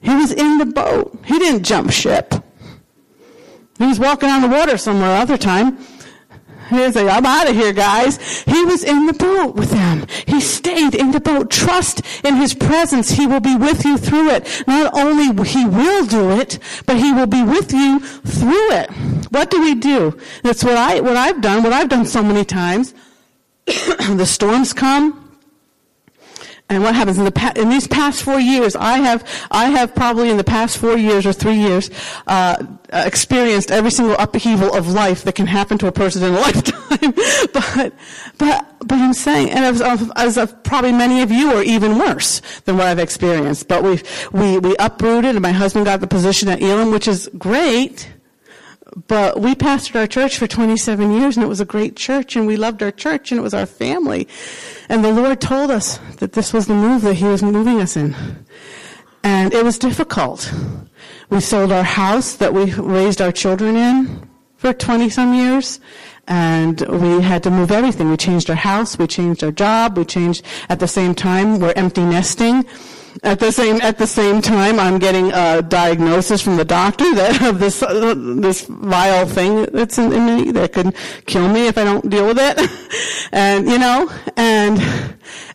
[0.00, 1.18] He was in the boat.
[1.26, 2.32] He didn't jump ship.
[3.78, 5.76] He was walking on the water somewhere other time.
[6.68, 8.42] He say, I'm out of here, guys.
[8.42, 10.06] He was in the boat with them.
[10.26, 11.50] He stayed in the boat.
[11.50, 13.10] Trust in his presence.
[13.10, 14.64] He will be with you through it.
[14.66, 18.90] Not only he will do it, but he will be with you through it.
[19.30, 20.18] What do we do?
[20.42, 22.94] That's what I, what I've done, what I've done so many times.
[23.66, 25.27] the storms come.
[26.70, 28.76] And what happens in the pa- in these past four years?
[28.76, 31.90] I have I have probably in the past four years or three years
[32.26, 36.40] uh, experienced every single upheaval of life that can happen to a person in a
[36.46, 37.14] lifetime.
[37.54, 37.94] but
[38.36, 42.42] but but I'm saying, and as, as of probably many of you are even worse
[42.66, 43.66] than what I've experienced.
[43.66, 44.02] But we
[44.32, 48.10] we we uprooted, and my husband got the position at Elim, which is great
[49.06, 52.46] but we pastored our church for 27 years and it was a great church and
[52.46, 54.28] we loved our church and it was our family.
[54.88, 57.96] And the Lord told us that this was the move that He was moving us
[57.96, 58.16] in.
[59.22, 60.52] And it was difficult.
[61.30, 65.80] We sold our house that we raised our children in for 20 some years
[66.26, 68.10] and we had to move everything.
[68.10, 71.72] We changed our house, we changed our job, we changed at the same time, we're
[71.74, 72.64] empty nesting.
[73.22, 77.42] At the same at the same time, I'm getting a diagnosis from the doctor that
[77.48, 80.94] of this uh, this vile thing that's in, in, me that could
[81.26, 84.80] kill me if I don't deal with it, and you know, and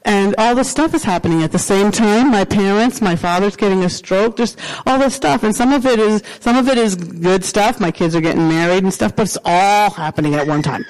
[0.04, 2.32] and all this stuff is happening at the same time.
[2.32, 6.00] My parents, my father's getting a stroke, just all this stuff, and some of it
[6.00, 7.80] is some of it is good stuff.
[7.80, 10.84] My kids are getting married and stuff, but it's all happening at one time.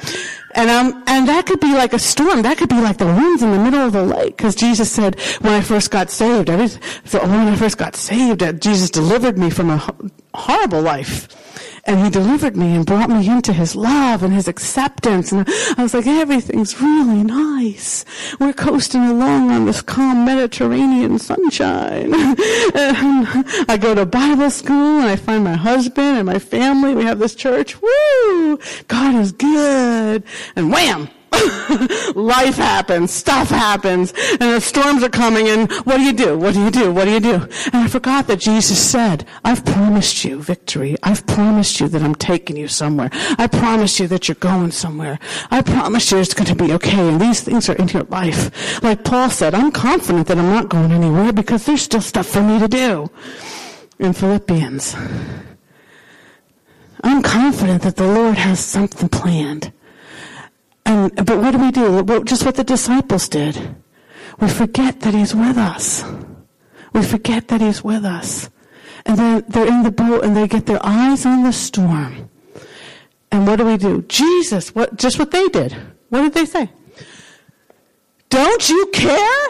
[0.56, 2.44] And um, and that could be like a storm.
[2.44, 4.38] That could be like the winds in the middle of the lake.
[4.38, 6.68] Because Jesus said, when I first got saved, every,
[7.06, 9.96] so when I first got saved, Jesus delivered me from a
[10.34, 11.28] horrible life
[11.86, 15.32] and he delivered me and brought me into his love and his acceptance.
[15.32, 15.46] And
[15.78, 18.06] I was like, everything's really nice.
[18.40, 22.14] We're coasting along on this calm Mediterranean sunshine.
[22.14, 23.28] and
[23.68, 26.96] I go to Bible school and I find my husband and my family.
[26.96, 27.82] We have this church.
[27.82, 28.60] Woo!
[28.88, 30.24] God is good.
[30.56, 31.10] And wham!
[32.16, 36.38] Life happens, stuff happens, and the storms are coming, and what do you do?
[36.38, 36.92] What do you do?
[36.92, 37.36] What do you do?
[37.74, 40.96] And I forgot that Jesus said, I've promised you victory.
[41.04, 43.10] I've promised you that I'm taking you somewhere.
[43.38, 45.20] I promised you that you're going somewhere.
[45.50, 48.84] I promised you it's going to be okay, and these things are in your life.
[48.84, 52.42] Like Paul said, I'm confident that I'm not going anywhere because there's still stuff for
[52.42, 53.10] me to do.
[54.00, 54.96] In Philippians.
[57.04, 59.72] I'm confident that the Lord has something planned.
[60.94, 62.24] And, but what do we do?
[62.24, 63.76] Just what the disciples did.
[64.40, 66.06] We forget that He's with us.
[66.94, 68.50] We forget that He's with us.
[69.08, 72.30] And then they're in the boat and they get their eyes on the storm.
[73.32, 74.04] And what do we do?
[74.04, 75.76] Jesus, what, just what they did.
[76.10, 76.70] What did they say?
[78.30, 79.48] Don't you care?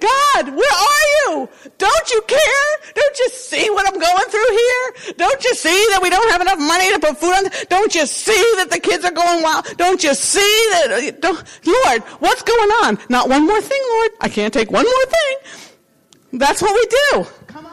[0.00, 1.48] God, where are you?
[1.78, 2.92] Don't you care?
[2.94, 5.14] Don't you see what I'm going through here?
[5.16, 7.44] Don't you see that we don't have enough money to put food on?
[7.68, 9.64] Don't you see that the kids are going wild?
[9.76, 10.90] Don't you see that?
[10.92, 12.98] Uh, don't, Lord, what's going on?
[13.08, 14.10] Not one more thing, Lord.
[14.20, 16.40] I can't take one more thing.
[16.40, 17.30] That's what we do.
[17.46, 17.72] Come on.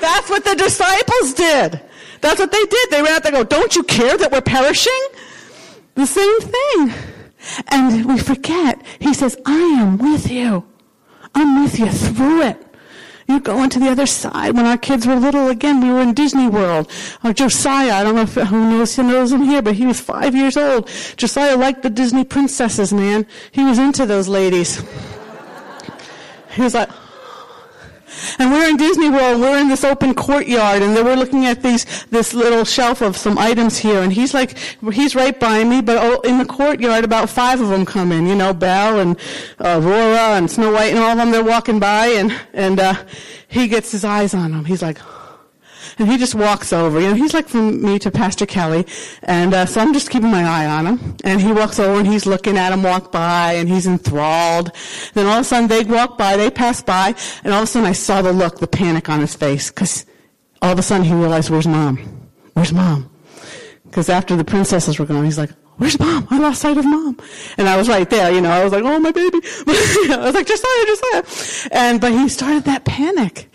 [0.00, 1.80] That's what the disciples did.
[2.22, 2.90] That's what they did.
[2.90, 5.08] They ran out there and go, don't you care that we're perishing?
[5.94, 7.09] The same thing.
[7.68, 8.80] And we forget.
[8.98, 10.64] He says, I am with you.
[11.34, 12.66] I'm with you through it.
[13.28, 14.56] You're going to the other side.
[14.56, 16.90] When our kids were little, again, we were in Disney World.
[17.22, 20.00] Uh, Josiah, I don't know if, who knows, who knows him here, but he was
[20.00, 20.88] five years old.
[21.16, 23.24] Josiah liked the Disney princesses, man.
[23.52, 24.82] He was into those ladies.
[26.52, 26.90] He was like,
[28.38, 31.86] and we're in Disney World, we're in this open courtyard, and we're looking at these,
[32.06, 34.56] this little shelf of some items here, and he's like,
[34.92, 38.34] he's right by me, but in the courtyard, about five of them come in, you
[38.34, 39.16] know, Belle and
[39.58, 42.94] uh, Aurora and Snow White and all of them, they're walking by, and, and, uh,
[43.50, 44.64] he gets his eyes on them.
[44.64, 44.98] He's like,
[46.00, 47.00] and he just walks over.
[47.00, 48.86] You know, he's like from me to Pastor Kelly,
[49.22, 51.16] and uh, so I'm just keeping my eye on him.
[51.24, 54.72] And he walks over and he's looking at him walk by, and he's enthralled.
[55.14, 57.66] Then all of a sudden they walk by, they pass by, and all of a
[57.66, 60.06] sudden I saw the look, the panic on his face, because
[60.62, 61.98] all of a sudden he realized, "Where's mom?
[62.54, 63.10] Where's mom?"
[63.84, 66.28] Because after the princesses were gone, he's like, Where's mom?
[66.30, 67.18] I lost sight of mom.
[67.56, 69.38] And I was right there, you know, I was like, oh, my baby.
[69.66, 71.68] I was like, Josiah, Josiah.
[71.72, 73.50] And, but he started that panic.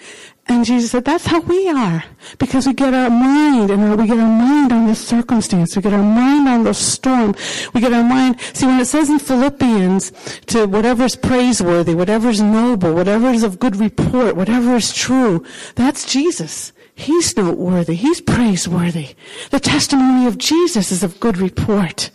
[0.48, 2.04] And Jesus said, that's how we are.
[2.38, 5.76] Because we get our mind and we get our mind on the circumstance.
[5.76, 7.34] We get our mind on the storm.
[7.74, 8.40] We get our mind.
[8.54, 10.12] See, when it says in Philippians
[10.48, 15.44] to whatever is praiseworthy, whatever is noble, whatever is of good report, whatever is true,
[15.74, 16.72] that's Jesus.
[16.94, 17.96] He's noteworthy.
[17.96, 19.16] He's praiseworthy.
[19.50, 22.12] The testimony of Jesus is of good report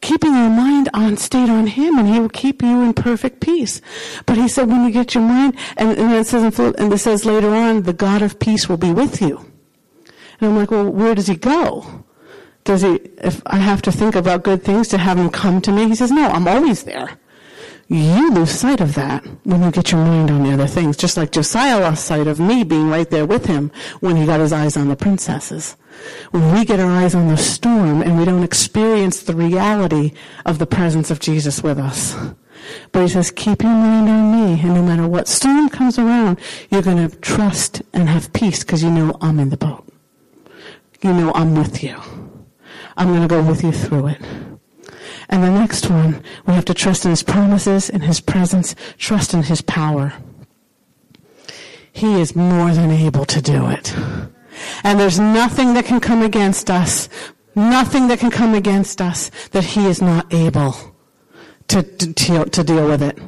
[0.00, 3.80] keeping your mind on stayed on him and he will keep you in perfect peace.
[4.26, 7.24] But he said when you get your mind and, and it says and it says
[7.24, 9.38] later on the god of peace will be with you.
[10.40, 12.04] And i'm like well where does he go?
[12.64, 15.72] Does he if i have to think about good things to have him come to
[15.72, 15.88] me?
[15.88, 17.10] He says no i'm always there.
[17.90, 20.96] You lose sight of that when you get your mind on the other things.
[20.96, 24.40] Just like josiah lost sight of me being right there with him when he got
[24.40, 25.76] his eyes on the princesses
[26.30, 30.12] when we get our eyes on the storm and we don't experience the reality
[30.44, 32.16] of the presence of Jesus with us.
[32.92, 36.38] But he says, keep your mind on me, and no matter what storm comes around,
[36.70, 39.86] you're going to trust and have peace because you know I'm in the boat.
[41.02, 41.96] You know I'm with you.
[42.96, 44.20] I'm going to go with you through it.
[45.30, 49.34] And the next one, we have to trust in his promises, in his presence, trust
[49.34, 50.14] in his power.
[51.92, 53.94] He is more than able to do it.
[54.84, 57.08] And there's nothing that can come against us,
[57.54, 60.74] nothing that can come against us that he is not able
[61.68, 63.18] to, to, to deal with it.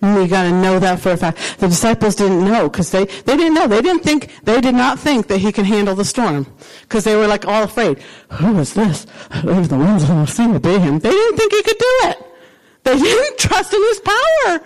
[0.00, 1.58] You got to know that for a fact.
[1.58, 3.66] The disciples didn't know because they, they didn't know.
[3.66, 6.46] They didn't think, they did not think that he can handle the storm
[6.82, 7.98] because they were like all afraid.
[8.32, 9.06] Who is this?
[9.42, 11.00] Who's the ones who will sea obey him?
[11.00, 12.26] They didn't think he could do it.
[12.84, 14.60] They didn't trust in his power.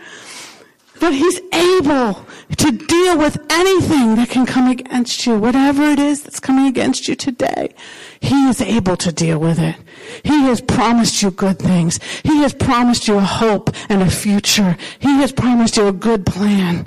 [1.00, 2.26] But he's able
[2.59, 7.09] to deal with anything that can come against you, whatever it is that's coming against
[7.09, 7.74] you today.
[8.20, 9.76] He is able to deal with it.
[10.22, 11.98] He has promised you good things.
[12.22, 14.76] He has promised you a hope and a future.
[15.00, 16.87] He has promised you a good plan.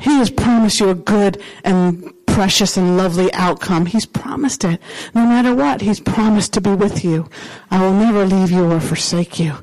[0.00, 3.86] He has promised you a good and precious and lovely outcome.
[3.86, 4.80] He's promised it.
[5.14, 7.28] No matter what, He's promised to be with you.
[7.70, 9.54] I will never leave you or forsake you.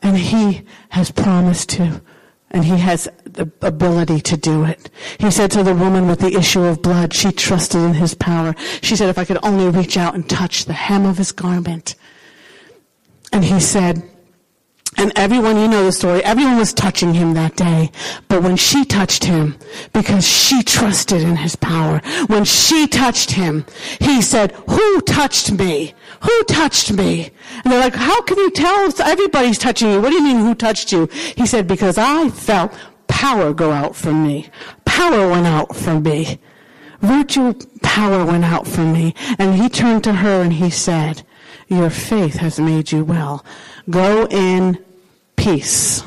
[0.00, 2.02] And He has promised to
[2.52, 4.90] and he has the ability to do it.
[5.18, 8.54] He said to the woman with the issue of blood, she trusted in his power.
[8.82, 11.94] She said, if I could only reach out and touch the hem of his garment.
[13.32, 14.02] And he said,
[14.98, 17.90] And everyone, you know the story, everyone was touching him that day.
[18.28, 19.56] But when she touched him,
[19.92, 23.64] because she trusted in his power, when she touched him,
[24.00, 25.94] he said, who touched me?
[26.22, 27.30] Who touched me?
[27.64, 30.00] And they're like, how can you tell everybody's touching you?
[30.00, 31.06] What do you mean who touched you?
[31.36, 32.72] He said, because I felt
[33.08, 34.50] power go out from me.
[34.84, 36.38] Power went out from me.
[37.00, 39.14] Virtual power went out from me.
[39.38, 41.24] And he turned to her and he said,
[41.76, 43.44] your faith has made you well.
[43.88, 44.82] Go in
[45.36, 46.02] peace.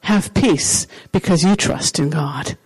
[0.00, 2.56] Have peace because you trust in God.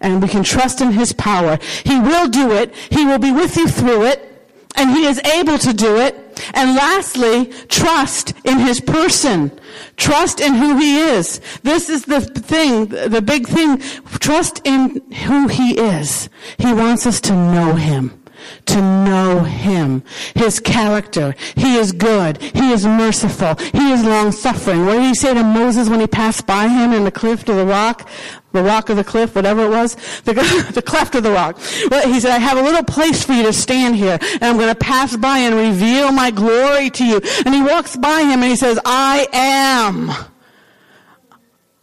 [0.00, 1.58] And we can trust in His power.
[1.84, 2.74] He will do it.
[2.90, 4.30] He will be with you through it.
[4.76, 6.14] And He is able to do it.
[6.52, 9.52] And lastly, trust in His person.
[9.96, 11.40] Trust in who He is.
[11.62, 13.78] This is the thing, the big thing.
[14.18, 16.28] Trust in who He is.
[16.58, 18.23] He wants us to know Him
[18.66, 20.02] to know Him,
[20.34, 21.34] His character.
[21.56, 22.40] He is good.
[22.40, 23.54] He is merciful.
[23.72, 24.86] He is long suffering.
[24.86, 27.54] What did He say to Moses when He passed by him in the cliff to
[27.54, 28.08] the rock?
[28.52, 30.32] The rock of the cliff, whatever it was, the,
[30.74, 31.58] the cleft of the rock.
[31.90, 34.56] Well, he said, I have a little place for you to stand here, and I'm
[34.56, 37.20] going to pass by and reveal my glory to you.
[37.44, 40.33] And he walks by him and he says, I am.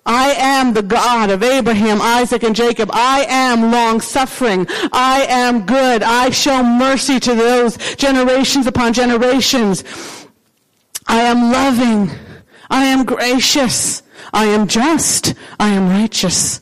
[0.05, 2.89] I am the God of Abraham, Isaac, and Jacob.
[2.91, 4.65] I am long suffering.
[4.91, 6.01] I am good.
[6.01, 9.83] I show mercy to those generations upon generations.
[11.07, 12.11] I am loving.
[12.69, 14.01] I am gracious.
[14.33, 15.35] I am just.
[15.59, 16.61] I am righteous.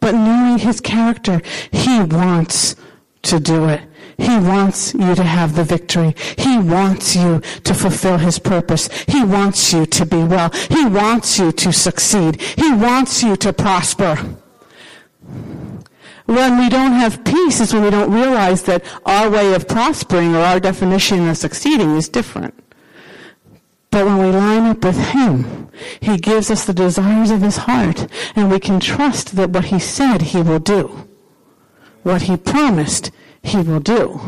[0.00, 2.76] But knowing his character, he wants
[3.22, 3.82] to do it.
[4.18, 6.14] He wants you to have the victory.
[6.36, 8.88] He wants you to fulfill His purpose.
[9.08, 10.50] He wants you to be well.
[10.70, 12.40] He wants you to succeed.
[12.40, 14.16] He wants you to prosper.
[16.26, 20.34] When we don't have peace is when we don't realize that our way of prospering
[20.34, 22.54] or our definition of succeeding is different.
[23.90, 25.68] But when we line up with Him,
[26.00, 29.78] He gives us the desires of His heart, and we can trust that what He
[29.78, 31.08] said He will do.
[32.02, 33.10] What He promised,
[33.44, 34.20] he will do.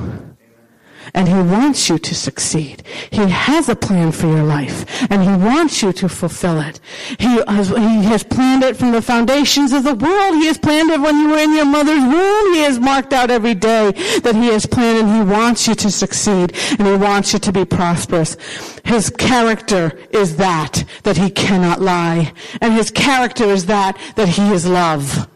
[1.14, 2.82] And He wants you to succeed.
[3.10, 6.80] He has a plan for your life, and He wants you to fulfill it.
[7.18, 10.34] He has, he has planned it from the foundations of the world.
[10.34, 12.54] He has planned it when you were in your mother's womb.
[12.54, 13.92] He has marked out every day
[14.22, 17.52] that He has planned, and He wants you to succeed, and He wants you to
[17.52, 18.36] be prosperous.
[18.84, 22.32] His character is that, that He cannot lie.
[22.60, 25.28] And His character is that, that He is love.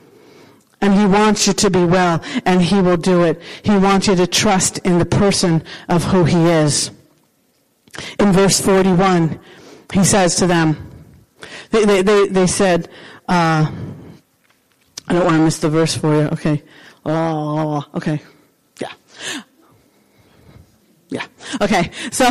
[0.81, 3.41] And he wants you to be well, and he will do it.
[3.63, 6.91] He wants you to trust in the person of who he is.
[8.19, 9.39] In verse 41,
[9.93, 10.91] he says to them,
[11.71, 12.89] they, they, they, they said,
[13.29, 13.71] uh,
[15.09, 16.29] I don't want to miss the verse for you.
[16.29, 16.63] Okay.
[17.05, 18.21] Oh, okay.
[18.81, 18.93] Yeah.
[21.09, 21.27] Yeah.
[21.61, 21.91] Okay.
[22.11, 22.31] So,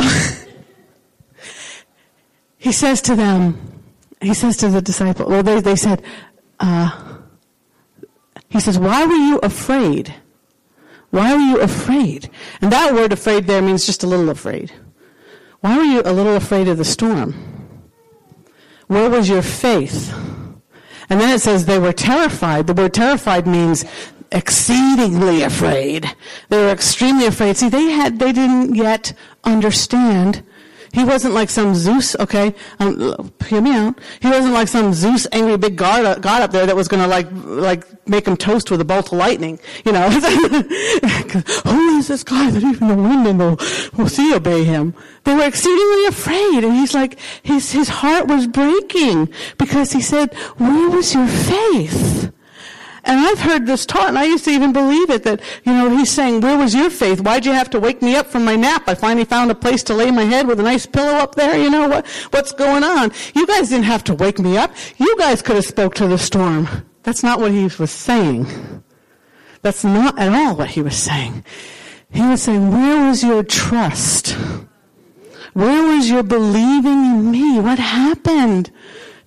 [2.58, 3.82] he says to them,
[4.20, 6.02] he says to the disciple, well, they, they said,
[6.58, 7.09] uh,
[8.50, 10.14] he says, Why were you afraid?
[11.10, 12.28] Why were you afraid?
[12.60, 14.72] And that word afraid there means just a little afraid.
[15.60, 17.34] Why were you a little afraid of the storm?
[18.86, 20.12] Where was your faith?
[21.08, 22.66] And then it says they were terrified.
[22.66, 23.84] The word terrified means
[24.32, 26.10] exceedingly afraid.
[26.48, 27.56] They were extremely afraid.
[27.56, 29.12] See, they had, they didn't yet
[29.44, 30.44] understand
[30.92, 32.54] he wasn't like some Zeus, okay?
[32.78, 33.98] Um, hear me out.
[34.20, 37.06] He wasn't like some Zeus angry big god, uh, god up there that was gonna
[37.06, 40.10] like, like make him toast with a bolt of lightning, you know?
[40.10, 44.94] Who is this guy that even the wind and the, will sea obey him?
[45.24, 50.34] They were exceedingly afraid and he's like, his, his heart was breaking because he said,
[50.56, 52.32] where was your faith?
[53.04, 55.88] And I've heard this taught, and I used to even believe it, that, you know,
[55.90, 57.20] he's saying, where was your faith?
[57.20, 58.84] Why'd you have to wake me up from my nap?
[58.86, 61.56] I finally found a place to lay my head with a nice pillow up there,
[61.56, 63.12] you know, what, what's going on?
[63.34, 64.72] You guys didn't have to wake me up.
[64.98, 66.68] You guys could have spoke to the storm.
[67.02, 68.46] That's not what he was saying.
[69.62, 71.44] That's not at all what he was saying.
[72.10, 74.36] He was saying, where was your trust?
[75.52, 77.60] Where was your believing in me?
[77.60, 78.70] What happened?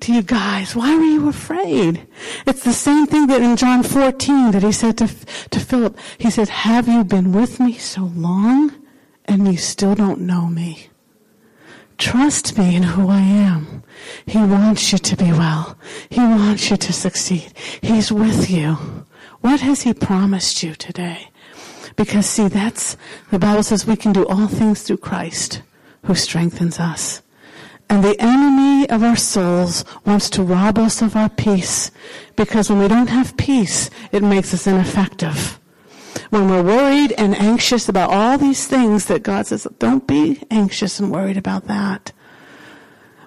[0.04, 2.06] To you guys, why were you afraid?
[2.46, 5.98] It's the same thing that in John 14 that he said to, to Philip.
[6.18, 8.74] He said, have you been with me so long
[9.26, 10.90] and you still don't know me?
[11.98, 13.84] Trust me in who I am.
[14.26, 15.78] He wants you to be well.
[16.10, 17.54] He wants you to succeed.
[17.82, 18.74] He's with you.
[19.40, 21.30] What has he promised you today?
[21.96, 22.98] Because see, that's,
[23.32, 25.62] the Bible says we can do all things through Christ
[26.06, 27.23] who strengthens us.
[27.94, 31.92] And the enemy of our souls wants to rob us of our peace
[32.36, 35.60] because when we don't have peace, it makes us ineffective.
[36.32, 41.00] When we're worried and anxious about all these things that God says, don't be anxious
[41.00, 42.12] and worried about that.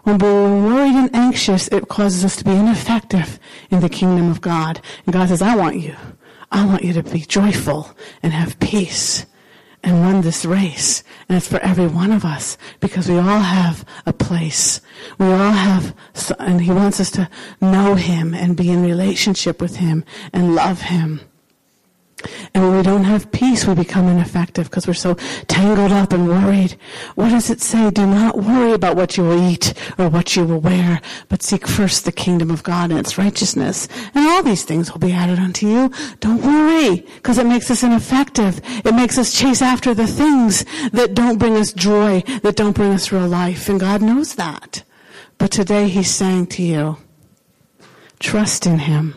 [0.03, 3.39] When we're worried and anxious, it causes us to be ineffective
[3.71, 4.81] in the kingdom of God.
[5.05, 5.95] And God says, I want you.
[6.51, 9.27] I want you to be joyful and have peace
[9.87, 11.05] and run this race.
[11.28, 14.80] And it's for every one of us because we all have a place.
[15.16, 15.95] We all have,
[16.41, 17.30] and He wants us to
[17.61, 21.20] know Him and be in relationship with Him and love Him.
[22.55, 25.14] And when we don't have peace, we become ineffective because we're so
[25.47, 26.77] tangled up and worried.
[27.14, 27.91] What does it say?
[27.91, 31.66] Do not worry about what you will eat or what you will wear, but seek
[31.66, 33.89] first the kingdom of God and its righteousness.
[34.14, 35.91] And all these things will be added unto you.
[36.20, 38.61] Don't worry because it makes us ineffective.
[38.85, 42.93] It makes us chase after the things that don't bring us joy, that don't bring
[42.93, 43.68] us real life.
[43.68, 44.83] And God knows that.
[45.39, 46.97] But today He's saying to you,
[48.18, 49.14] trust in Him.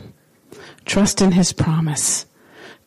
[0.85, 2.25] Trust in His promise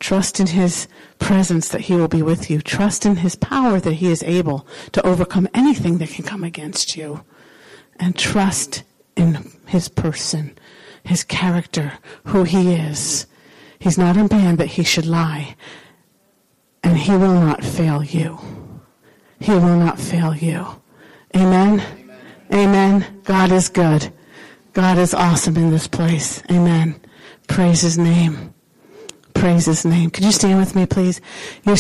[0.03, 0.89] Trust in His
[1.21, 2.61] presence that He will be with you.
[2.61, 6.97] Trust in His power that He is able to overcome anything that can come against
[6.97, 7.23] you.
[8.01, 8.83] And trust
[9.15, 10.59] in His person,
[11.05, 11.93] His character,
[12.25, 13.29] who He is.
[13.79, 15.55] He's not a man that He should lie.
[16.83, 18.41] And He will not fail you.
[19.39, 20.67] He will not fail you.
[21.37, 21.81] Amen?
[21.81, 22.19] Amen.
[22.53, 23.21] Amen.
[23.23, 24.13] God is good.
[24.73, 26.43] God is awesome in this place.
[26.51, 27.01] Amen.
[27.47, 28.53] Praise His name.
[29.35, 30.11] Praise his name.
[30.11, 31.21] Could you stand with me, please?
[31.65, 31.77] You're,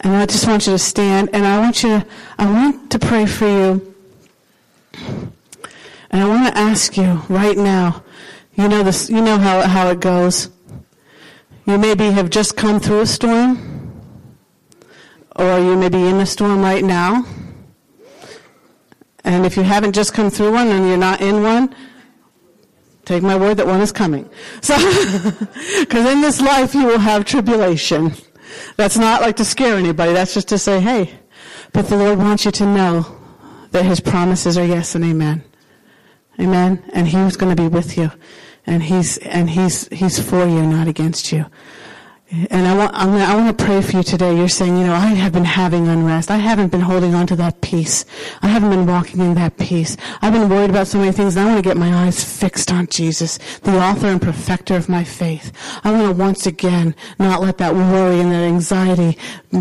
[0.00, 2.06] and I just want you to stand, and I want you to,
[2.38, 3.94] I want to pray for you.
[6.10, 8.02] And I want to ask you right now,
[8.54, 10.50] you know this, you know how, how it goes.
[11.66, 13.92] You maybe have just come through a storm,
[15.36, 17.26] or you may be in a storm right now.
[19.24, 21.74] And if you haven't just come through one and you're not in one,
[23.08, 24.28] Take my word that one is coming.
[24.60, 24.76] So,
[25.80, 28.12] because in this life you will have tribulation.
[28.76, 30.12] That's not like to scare anybody.
[30.12, 31.18] That's just to say, hey,
[31.72, 33.16] but the Lord wants you to know
[33.70, 35.42] that His promises are yes and amen.
[36.38, 36.84] Amen.
[36.92, 38.12] And He's going to be with you.
[38.66, 41.46] And He's, and He's, He's for you, not against you.
[42.30, 44.36] And I want, I'm, I want to pray for you today.
[44.36, 46.30] You're saying, you know, I have been having unrest.
[46.30, 48.04] I haven't been holding on to that peace.
[48.42, 49.96] I haven't been walking in that peace.
[50.20, 52.70] I've been worried about so many things and I want to get my eyes fixed
[52.70, 55.52] on Jesus, the author and perfecter of my faith.
[55.84, 59.16] I want to once again not let that worry and that anxiety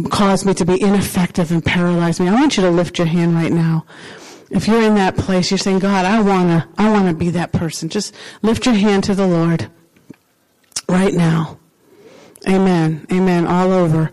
[0.10, 2.28] cause me to be ineffective and paralyze me.
[2.28, 3.86] I want you to lift your hand right now.
[4.50, 7.30] If you're in that place, you're saying, God, I want to, I want to be
[7.30, 7.88] that person.
[7.88, 9.72] Just lift your hand to the Lord
[10.90, 11.60] right now.
[12.46, 13.06] Amen.
[13.12, 13.48] Amen.
[13.48, 14.12] All over.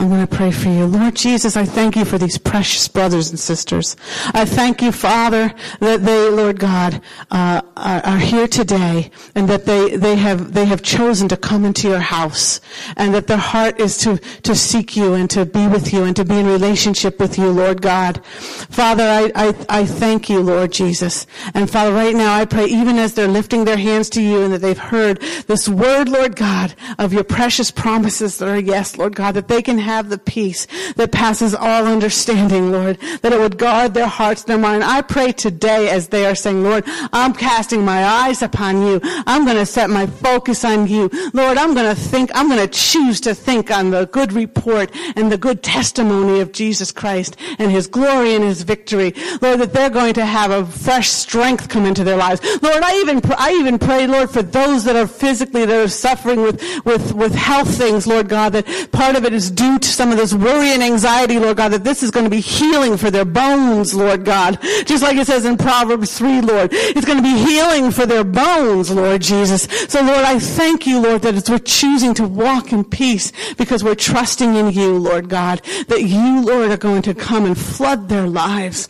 [0.00, 0.86] I'm going to pray for you.
[0.86, 3.98] Lord Jesus, I thank you for these precious brothers and sisters.
[4.32, 9.96] I thank you, Father, that they, Lord God, uh, are here today and that they,
[9.96, 12.62] they have, they have chosen to come into your house
[12.96, 16.16] and that their heart is to, to seek you and to be with you and
[16.16, 18.24] to be in relationship with you, Lord God.
[18.24, 21.26] Father, I, I, I thank you, Lord Jesus.
[21.52, 24.54] And Father, right now I pray even as they're lifting their hands to you and
[24.54, 29.14] that they've heard this word, Lord God, of your precious promises that are yes, Lord
[29.14, 33.40] God, that they can have have the peace that passes all understanding, Lord, that it
[33.40, 34.84] would guard their hearts, their mind.
[34.84, 39.00] I pray today as they are saying, Lord, I'm casting my eyes upon you.
[39.02, 41.10] I'm going to set my focus on you.
[41.32, 44.90] Lord, I'm going to think, I'm going to choose to think on the good report
[45.16, 49.12] and the good testimony of Jesus Christ and his glory and his victory.
[49.42, 52.40] Lord, that they're going to have a fresh strength come into their lives.
[52.62, 56.42] Lord, I even, I even pray, Lord, for those that are physically, that are suffering
[56.42, 60.16] with, with, with health things, Lord God, that part of it is due some of
[60.16, 63.24] this worry and anxiety, Lord God, that this is going to be healing for their
[63.24, 64.58] bones, Lord God.
[64.84, 66.70] Just like it says in Proverbs 3, Lord.
[66.72, 69.64] It's going to be healing for their bones, Lord Jesus.
[69.88, 73.94] So Lord, I thank you, Lord, that we're choosing to walk in peace because we're
[73.94, 78.26] trusting in you, Lord God, that you, Lord, are going to come and flood their
[78.26, 78.88] lives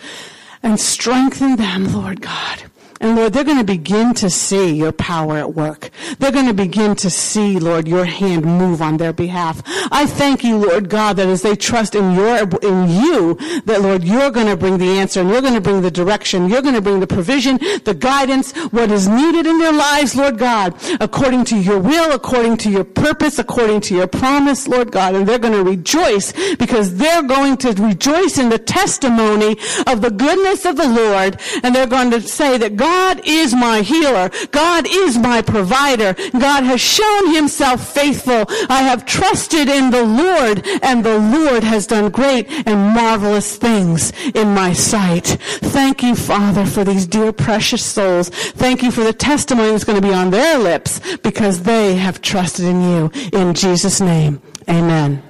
[0.62, 2.69] and strengthen them, Lord God.
[3.00, 5.88] And Lord, they're going to begin to see your power at work.
[6.18, 9.62] They're going to begin to see, Lord, your hand move on their behalf.
[9.90, 14.04] I thank you, Lord God, that as they trust in your, in you, that Lord,
[14.04, 16.50] you're going to bring the answer and you're going to bring the direction.
[16.50, 20.36] You're going to bring the provision, the guidance, what is needed in their lives, Lord
[20.36, 25.14] God, according to your will, according to your purpose, according to your promise, Lord God.
[25.14, 30.10] And they're going to rejoice because they're going to rejoice in the testimony of the
[30.10, 31.40] goodness of the Lord.
[31.62, 34.30] And they're going to say that God God is my healer.
[34.50, 36.12] God is my provider.
[36.32, 38.46] God has shown himself faithful.
[38.68, 44.12] I have trusted in the Lord and the Lord has done great and marvelous things
[44.34, 45.38] in my sight.
[45.76, 48.28] Thank you, Father, for these dear precious souls.
[48.64, 52.20] Thank you for the testimony that's going to be on their lips because they have
[52.20, 53.10] trusted in you.
[53.32, 55.29] In Jesus' name, amen.